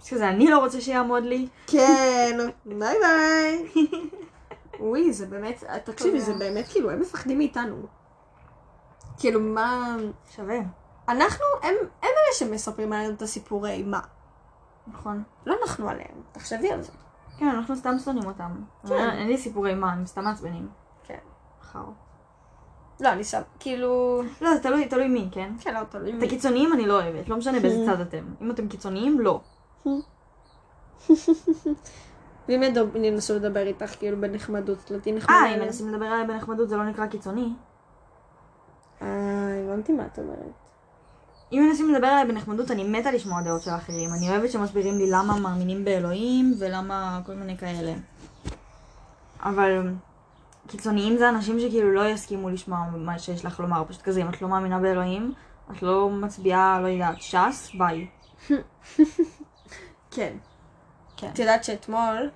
[0.05, 1.49] שזה אני לא רוצה שיעמוד לי.
[1.67, 2.39] כן,
[2.79, 3.69] ביי ביי.
[4.81, 6.35] וואי, זה באמת, תקשיבי, זה.
[6.35, 7.77] באמת כאילו, הם מפחדים מאיתנו.
[9.19, 9.97] כאילו, מה...
[10.37, 10.59] שווה.
[11.09, 14.01] אנחנו, הם, הם אלה שמספרים עלינו את הסיפורי אימה.
[14.87, 15.23] נכון.
[15.47, 16.93] לא אנחנו עליהם, תחשבי על זה.
[17.39, 18.51] כן, אנחנו סתם שונאים אותם.
[18.89, 19.11] כן.
[19.11, 20.69] אין לי סיפורי מה, הם סתם מעצבנים.
[21.05, 21.19] כן.
[21.63, 21.85] חר.
[23.01, 24.23] לא, אני שם, כאילו...
[24.41, 25.53] לא, זה תלוי, תלוי מי, כן?
[25.61, 26.27] כן, לא, תלוי את מי.
[26.27, 28.25] הקיצוניים אני לא אוהבת, לא משנה באיזה צד אתם.
[28.41, 29.41] אם אתם קיצוניים, לא.
[32.49, 32.63] ואם
[32.95, 35.55] ינסו לדבר איתך, כאילו, בנחמדות, לא תהיי אה, נחמדה.
[35.55, 37.53] אם מנסים לדבר עליי בנחמדות זה לא נקרא קיצוני.
[39.03, 39.07] אה,
[39.65, 40.39] הבנתי מה את אומרת.
[41.53, 44.11] אם מנסים לדבר עליי בנחמדות, אני מתה לשמוע דעות של אחרים.
[44.15, 47.93] אני אוהבת שמסבירים לי למה מאמינים באלוהים ולמה כל מיני כאלה.
[49.43, 49.93] אבל
[50.67, 53.85] קיצוניים זה אנשים שכאילו לא יסכימו לשמוע מה שיש לך לומר.
[53.89, 55.33] פשוט כזה, אם את לא מאמינה באלוהים,
[55.71, 58.09] את לא מצביעה, לא יודעת, ש"ס, ביי.
[60.11, 60.33] כן.
[61.17, 61.29] כן.
[61.33, 62.31] את יודעת שאתמול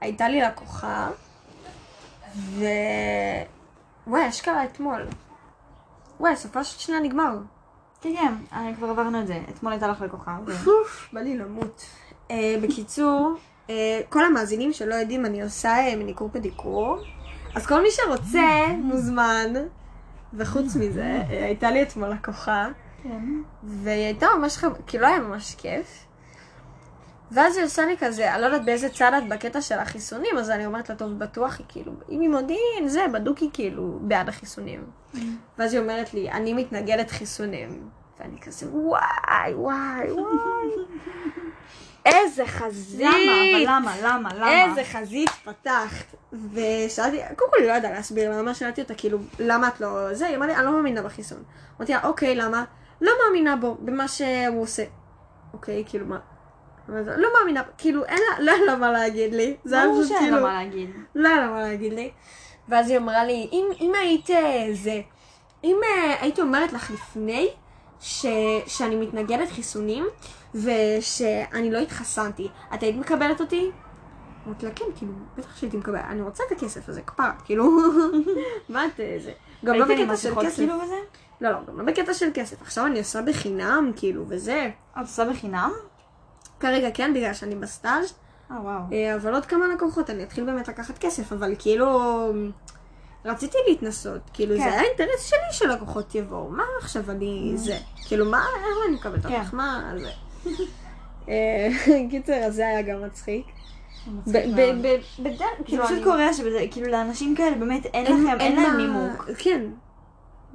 [0.00, 1.10] הייתה לי לקוחה,
[2.36, 2.64] ו...
[4.06, 5.06] וואי, אשכרה אתמול.
[6.20, 7.38] וואי, סופה של שנייה נגמר.
[8.00, 9.40] כן, כן, אה, כבר עברנו את זה.
[9.50, 10.38] אתמול הייתה לך לקוחה.
[10.66, 11.84] אוף, בא לי למות.
[12.30, 13.34] אה, בקיצור,
[13.70, 16.98] אה, כל המאזינים שלא יודעים, אני עושה מניקור פדיקור,
[17.54, 19.52] אז כל מי שרוצה מוזמן.
[20.36, 22.68] וחוץ מזה, הייתה לי אתמול לקוחה,
[23.02, 23.24] כן.
[23.62, 24.72] והיא הייתה ממש חב...
[24.86, 26.06] כאילו היה ממש כיף.
[27.32, 30.50] ואז היא עושה לי כזה, אני לא יודעת באיזה צד את בקטע של החיסונים, אז
[30.50, 34.28] אני אומרת לה, טוב, בטוח היא כאילו, אם היא מודיעין, זה, בדוק היא כאילו בעד
[34.28, 34.84] החיסונים.
[35.58, 37.88] ואז היא אומרת לי, אני מתנגדת חיסונים.
[38.20, 40.68] ואני כזה, וואי, וואי, וואי.
[42.06, 43.00] איזה חזית.
[43.00, 43.54] למה?
[43.54, 43.94] אבל למה?
[44.02, 44.34] למה?
[44.34, 44.64] למה?
[44.64, 46.14] איזה חזית פתחת.
[46.52, 50.14] ושאלתי, קודם כל היא לא ידעה להסביר למה, שאלתי אותה כאילו, למה את לא...
[50.14, 51.42] זה, היא אמרה לי, אני לא מאמינה בחיסון.
[51.78, 52.64] אמרתי לה, אוקיי, למה?
[53.00, 54.84] לא מאמינה בו, במה שהוא עושה.
[55.52, 56.18] אוקיי, כאילו מה?
[56.88, 59.56] לא מאמינה, בו." כאילו, אין לה, לא היה לה מה להגיד לי.
[59.64, 60.90] זה היה ברור פשוט שאין כאילו, לה מה להגיד.
[61.14, 62.10] לא היה לה מה להגיד לי.
[62.68, 65.00] ואז היא אמרה לי, אם, אם היית אה, זה,
[65.64, 67.48] אם אה, הייתי אומרת לך לפני
[68.00, 68.26] ש,
[68.66, 70.06] שאני מתנגדת חיסונים
[70.54, 73.70] ושאני לא התחסנתי, את היית מקבלת אותי?
[74.46, 77.70] אמרתי לה, כן, כאילו, בטח שהייתי מקבלת, אני רוצה את הכסף הזה, כפרה, כאילו,
[78.68, 79.32] מה את אה, זה?
[79.64, 80.56] גם לא בקטע של כסף.
[80.56, 80.98] כאילו וזה?
[81.40, 82.62] לא, לא, גם לא בקטע של כסף.
[82.62, 84.70] עכשיו אני עושה בחינם, כאילו, וזה.
[84.92, 85.72] את עושה בחינם?
[86.64, 88.14] כרגע כן, בגלל שאני בסטאז',
[88.50, 88.80] אה, וואו.
[88.92, 92.00] אה, אבל עוד כמה לקוחות, אני אתחיל באמת לקחת כסף, אבל כאילו...
[93.24, 94.60] רציתי להתנסות, כאילו כן.
[94.62, 99.26] זה היה אינטרס שלי שלקוחות יבואו, מה עכשיו אני זה, כאילו מה, איך אני מקבלת
[99.26, 99.40] כן.
[99.40, 100.10] אותך, מה זה.
[101.28, 101.68] אה,
[102.10, 103.46] קיצר, אז זה היה גם מצחיק.
[104.26, 104.30] ב-.
[104.30, 108.56] ב- ב- בדרך, זה כאילו פשוט קורה שבזה, כאילו לאנשים כאלה באמת אין לכם, אין
[108.62, 109.30] להם נימוק.
[109.38, 109.62] כן.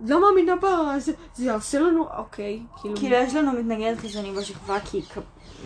[0.07, 2.95] לא מאמינה בה, זה- יעשה לנו, אוקיי, כאילו.
[2.97, 5.01] כאילו יש לנו מתנגדת חיסונים בשכבה, כי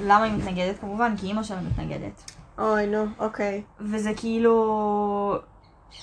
[0.01, 0.79] למה היא מתנגדת?
[0.79, 2.31] כמובן, כי אימא שלה מתנגדת.
[2.57, 3.61] אוי, נו, אוקיי.
[3.79, 5.39] וזה כאילו...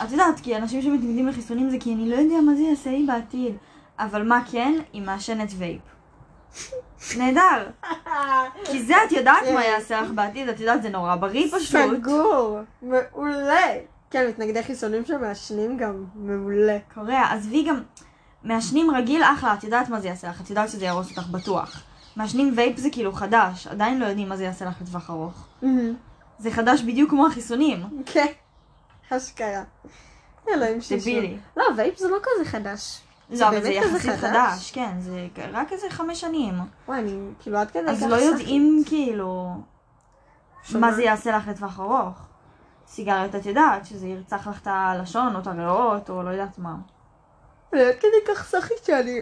[0.04, 3.06] את יודעת, כי אנשים שמתנגדים לחיסונים זה כי אני לא יודע מה זה יעשה לי
[3.06, 3.56] בעתיד.
[3.98, 4.74] אבל מה כן?
[4.92, 5.80] היא מעשנת וייפ.
[7.18, 7.70] נהדר.
[8.64, 11.80] כי זה את יודעת מה יעשה לך בעתיד, את יודעת, זה נורא בריא פשוט.
[12.00, 13.66] סגור, מעולה.
[14.10, 16.78] כן, מתנגדי חיסונים שמעשנים גם, מעולה.
[16.94, 17.82] קורע, עזבי גם,
[18.44, 21.82] מעשנים רגיל אחלה, את יודעת מה זה יעשה לך, את יודעת שזה יהרוס אותך בטוח.
[22.20, 25.46] מעשנים וייפ זה כאילו חדש, עדיין לא יודעים מה זה יעשה לך לטווח ארוך.
[26.38, 28.02] זה חדש בדיוק כמו החיסונים.
[28.06, 28.26] כן,
[29.10, 29.62] אשכרה.
[30.48, 31.00] אלוהים שישו.
[31.00, 31.38] דבילי.
[31.56, 33.00] לא, וייפ זה לא כזה חדש.
[33.30, 36.54] לא, אבל זה יחסית חדש, כן, זה רק איזה חמש שנים.
[36.88, 38.16] וואי, אני כאילו עד כדי אז לא.
[38.16, 39.54] יודעים כאילו
[40.62, 40.80] שמה?
[40.80, 42.18] מה זה יעשה לך לטווח ארוך.
[42.86, 46.76] סיגריות את יודעת, שזה ירצח לך את הלשון או את הריאות או לא יודעת מה.
[47.72, 49.20] אני עד כדי כך סחי שאני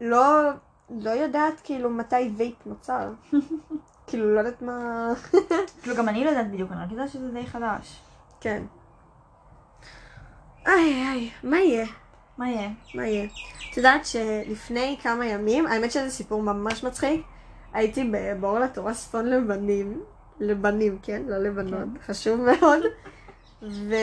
[0.00, 0.50] לא...
[0.90, 3.12] לא יודעת כאילו מתי וייפ נוצר.
[4.06, 5.08] כאילו, לא יודעת מה...
[5.82, 8.00] כאילו גם אני לא יודעת בדיוק, אני רק יודעת שזה די חדש.
[8.40, 8.62] כן.
[10.66, 11.86] איי איי, מה יהיה?
[12.38, 12.70] מה יהיה?
[12.94, 13.28] מה יהיה?
[13.70, 17.26] את יודעת שלפני כמה ימים, האמת שזה סיפור ממש מצחיק,
[17.72, 20.02] הייתי באור לתורה ספון לבנים,
[20.40, 21.22] לבנים, כן?
[21.26, 22.82] לא לבנות, חשוב מאוד.
[23.62, 23.94] ו...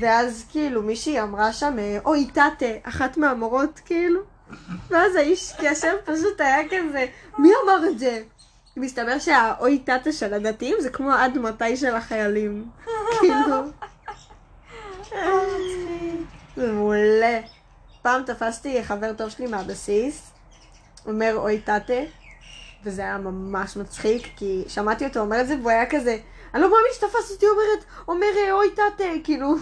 [0.00, 4.20] ואז כאילו מישהי אמרה שם, אוי טאטה, אחת מהמורות כאילו,
[4.90, 7.06] ואז האיש קשר פשוט היה כזה,
[7.38, 8.22] מי אמר את זה?
[8.76, 12.64] מסתבר שהאוי טאטה של הדתיים זה כמו עד מתי של החיילים.
[13.20, 13.56] כאילו.
[16.56, 17.40] זה מעולה.
[18.02, 20.30] פעם תפסתי חבר טוב שלי מהבסיס,
[21.06, 22.00] אומר אוי טאטה,
[22.84, 26.18] וזה היה ממש מצחיק, כי שמעתי אותו אומר את זה, והוא היה כזה,
[26.54, 29.54] אני לא מאמין שתפסת אותי אומרת, אומר אוי טאטה, כאילו.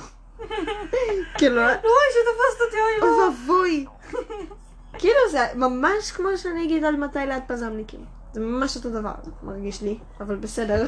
[1.38, 3.86] כאילו, אוי, שתפסת אותי, אוי, אוי ואבוי.
[4.98, 8.04] כאילו זה ממש כמו שאני אגיד על מתי ליד פזמניקים.
[8.32, 10.86] זה ממש אותו דבר, מרגיש לי, אבל בסדר.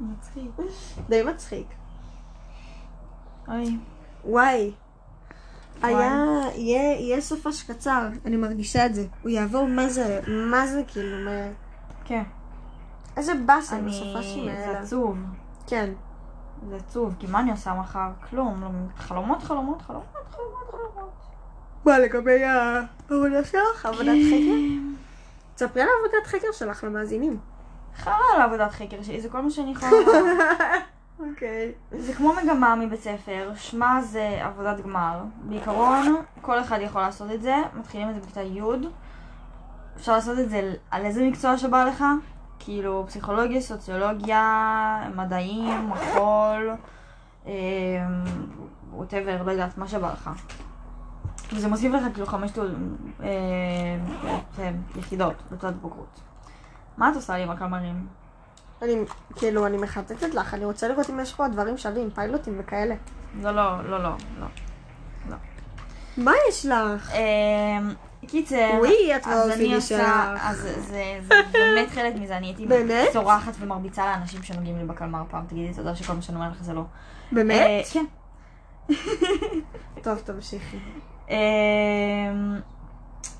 [0.00, 0.50] מצחיק.
[1.08, 1.66] די מצחיק.
[3.48, 3.78] אוי.
[4.24, 4.72] וואי.
[5.82, 9.06] היה, יהיה, יהיה סופש קצר, אני מרגישה את זה.
[9.22, 11.30] הוא יעבור מה זה, מה זה כאילו, מה...
[12.04, 12.22] כן.
[13.16, 13.90] איזה באסה עם אני...
[13.90, 14.80] הסופשים זה האלה.
[14.80, 15.18] עצוב.
[15.66, 15.90] כן.
[16.68, 18.10] זה עצוב, כי מה אני עושה מחר?
[18.30, 18.60] כלום.
[18.62, 21.27] לא- חלומות, חלומות, חלומות, חלומות, חלומות.
[21.84, 23.86] מה, לגבי העבודה שלך?
[23.86, 24.54] עבודת חקר?
[25.54, 27.38] תספרי על העבודת חקר שלך למאזינים.
[27.96, 30.44] חרא על עבודת חקר שלי, זה כל מה שאני יכולה לומר.
[31.30, 31.72] אוקיי.
[31.92, 35.22] זה כמו מגמה מבית ספר, שמה זה עבודת גמר.
[35.40, 38.62] בעיקרון, כל אחד יכול לעשות את זה, מתחילים את זה בכיתה י'.
[39.96, 42.04] אפשר לעשות את זה על איזה מקצוע שבא לך,
[42.58, 46.70] כאילו פסיכולוגיה, סוציולוגיה, מדעים, מחול,
[48.92, 50.30] ווטאבר, לא יודעת, מה שבא לך.
[51.52, 52.50] וזה מוסיף לך כאילו חמש.
[52.58, 53.26] אה,
[54.58, 56.20] אה, יחידות בתעודת בגרות.
[56.96, 58.06] מה את עושה לי עם הקלמרים?
[58.82, 58.94] אני,
[59.36, 62.94] כאילו, אני מחטטת לך, אני רוצה לראות אם יש פה דברים שווים, פיילוטים וכאלה.
[63.40, 65.36] לא, לא, לא, לא, לא.
[66.16, 67.12] מה יש לך?
[67.12, 67.94] אמ,
[68.26, 70.34] קיצר, וואי, את לא אז עושה אני לי עושה.
[70.40, 72.66] אז זה זה באמת חלק מזה, אני הייתי?
[73.12, 76.72] צורחת ומרביצה לאנשים שנוגעים לי בקלמר פעם, תגידי תודה שכל מה שאני אומר לך זה
[76.72, 76.82] לא.
[77.32, 77.60] באמת?
[77.60, 78.04] אה, כן.
[80.02, 80.78] טוב, תמשיכי.
[81.30, 82.60] אמ,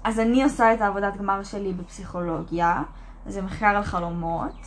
[0.05, 2.83] אז אני עושה את העבודת גמר שלי בפסיכולוגיה,
[3.27, 4.67] זה מחקר על חלומות,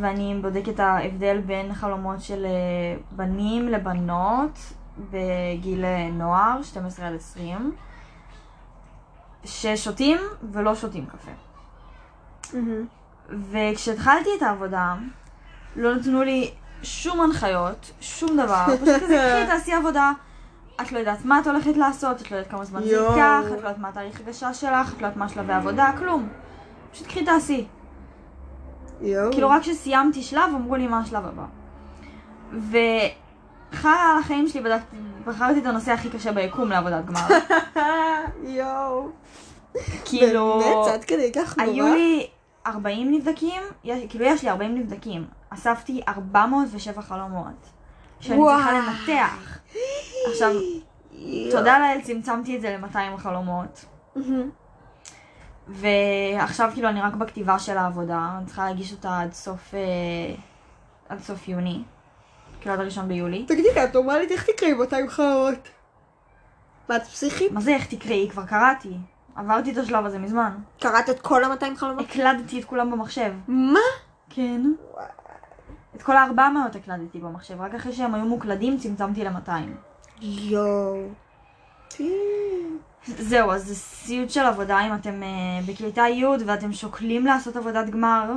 [0.00, 2.50] ואני בודקת את ההבדל בין חלומות של אה,
[3.10, 4.58] בנים לבנות
[5.10, 7.72] בגיל אה, נוער, 12 עד 20,
[9.44, 10.18] ששותים
[10.52, 11.30] ולא שותים קפה.
[12.54, 12.86] מהמם.
[13.50, 14.94] וכשהתחלתי את העבודה,
[15.76, 16.50] לא נתנו לי
[16.82, 18.64] שום הנחיות, שום דבר.
[18.66, 20.12] פשוט כזה, קחי, תעשי עבודה.
[20.80, 23.12] את לא יודעת מה את הולכת לעשות, את לא יודעת כמה זמן זה יואו.
[23.12, 26.28] ייקח, את לא יודעת מה התאריך הגשה שלך, את לא יודעת מה שלבי העבודה, כלום.
[26.92, 27.66] פשוט קחי, תעשי.
[29.00, 29.32] יואו.
[29.32, 31.44] כאילו רק כשסיימתי שלב, אמרו לי מה השלב הבא.
[32.52, 37.28] וחרא על החיים שלי, בדקתי, בחרתי את הנושא הכי קשה ביקום לעבודת גמר.
[38.58, 39.08] יואו.
[40.04, 40.60] כאילו...
[40.60, 40.84] באמת?
[40.84, 41.70] זה עד כדי כך נורא?
[41.70, 42.26] היו לי
[42.66, 45.26] 40 נבדקים, יש, כאילו יש לי 40 נבדקים.
[45.50, 47.70] אספתי 407 חלומות.
[48.24, 48.56] שאני וואו.
[48.56, 49.58] צריכה לנתח.
[50.30, 50.50] עכשיו,
[51.12, 51.50] יואו.
[51.50, 53.84] תודה לאל צמצמתי את זה ל-200 חלומות.
[55.68, 59.80] ועכשיו כאילו אני רק בכתיבה של העבודה, אני צריכה להגיש אותה עד סוף, אה,
[61.08, 61.82] עד סוף יוני.
[62.60, 63.44] כאילו עד הראשון ביולי.
[63.48, 65.68] תגידי את נורמלית, איך תקראי 200 חלומות?
[66.88, 67.52] מה, את פסיכית?
[67.52, 68.28] מה זה איך תקראי?
[68.30, 68.92] כבר קראתי.
[69.36, 70.50] עברתי את השלב הזה מזמן.
[70.80, 72.04] קראת את כל ה-200 חלומות?
[72.10, 73.32] הקלדתי את כולם במחשב.
[73.48, 73.80] מה?
[74.30, 74.62] כן.
[75.96, 79.50] את כל ה-400 הקלדתי במחשב, רק אחרי שהם היו מוקלדים צמצמתי ל-200.
[80.20, 81.08] יואו.
[83.06, 87.90] זהו, אז זה סיוט של עבודה אם אתם uh, בכיתה י' ואתם שוקלים לעשות עבודת
[87.90, 88.32] גמר.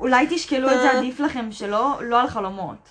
[0.00, 2.88] אולי תשקלו את זה עדיף לכם שלא, לא על חלומות.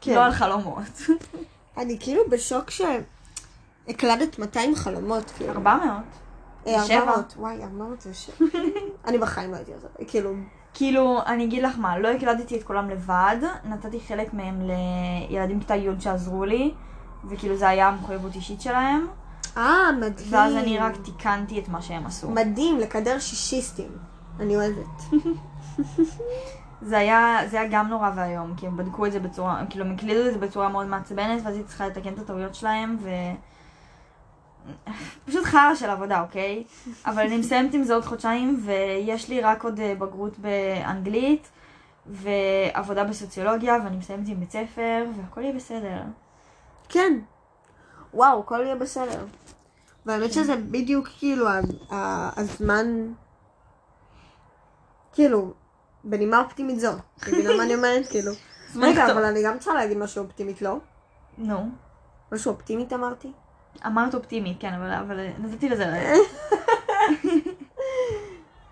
[0.00, 0.14] כן.
[0.14, 1.02] לא על חלומות.
[1.78, 5.52] אני כאילו בשוק שהקלדת 200 חלומות, כאילו.
[5.52, 6.02] 400.
[6.66, 6.98] אה, שבע.
[6.98, 7.34] 400.
[7.36, 8.46] וואי, 400 זה שבע.
[9.06, 10.34] אני בחיים לא הייתי עושה, כאילו,
[10.74, 14.60] כאילו, אני אגיד לך מה, לא הקלדתי את כולם לבד, נתתי חלק מהם
[15.30, 16.74] לילדים בכיתה י' שעזרו לי,
[17.28, 19.06] וכאילו זה היה מחויבות אישית שלהם,
[19.56, 20.28] אה, מדהים.
[20.30, 22.30] ואז אני רק תיקנתי את מה שהם עשו.
[22.30, 23.90] מדהים, לקדר שישיסטים.
[24.40, 25.02] אני אוהבת.
[26.88, 29.92] זה היה, זה היה גם נורא ואיום, כי הם בדקו את זה בצורה, כאילו הם
[29.92, 33.08] הקלידו את זה בצורה מאוד מעצבנת, ואז היא צריכה לתקן את הטעויות שלהם, ו...
[35.26, 36.64] פשוט חרא של עבודה, אוקיי?
[37.06, 41.48] אבל אני מסיימת עם זה עוד חודשיים, ויש לי רק עוד אה, בגרות באנגלית,
[42.06, 46.02] ועבודה בסוציולוגיה, ואני מסיימת עם בית ספר, והכל יהיה בסדר.
[46.88, 47.18] כן.
[48.14, 49.24] וואו, הכל יהיה בסדר.
[50.06, 51.46] והאמת שזה בדיוק כאילו
[52.36, 53.12] הזמן,
[55.12, 55.52] כאילו,
[56.04, 56.92] בנימה אופטימית זו.
[57.28, 58.06] מבינה מה אני אומרת?
[58.08, 58.32] כאילו.
[58.82, 59.12] רגע.
[59.12, 60.78] אבל אני גם צריכה להגיד משהו אופטימית, לא?
[61.38, 61.70] נו.
[62.32, 63.32] משהו אופטימית אמרתי?
[63.86, 65.84] אמרת אופטימית, כן, אבל, אבל נתתי לזה...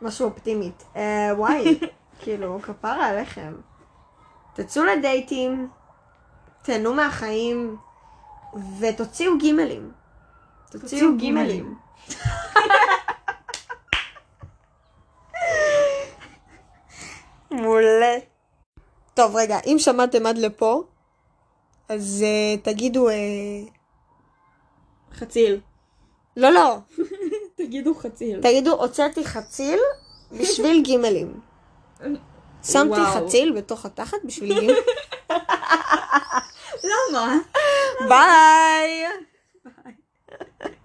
[0.03, 0.85] משהו אופטימית.
[0.97, 1.79] אה, וואי,
[2.21, 3.55] כאילו, כפרה עליכם.
[4.55, 5.69] תצאו לדייטים,
[6.63, 7.77] תהנו מהחיים,
[8.81, 9.93] ותוציאו גימלים.
[10.71, 11.17] תוציאו.
[11.17, 11.75] גימלים.
[17.51, 18.17] מעולה.
[19.15, 20.83] טוב, רגע, אם שמעתם עד לפה,
[21.89, 23.09] אז uh, תגידו...
[23.09, 23.13] Uh...
[25.21, 25.61] חציל.
[26.37, 26.77] לא, לא.
[27.59, 28.41] תגידו חציל.
[28.43, 29.81] תגידו, הוצאתי חציל
[30.33, 31.41] בשביל גימלים.
[32.73, 33.27] שמתי וואו.
[33.27, 34.77] חציל בתוך התחת בשביל גימלים.
[36.91, 37.39] למה?
[38.09, 39.05] ביי!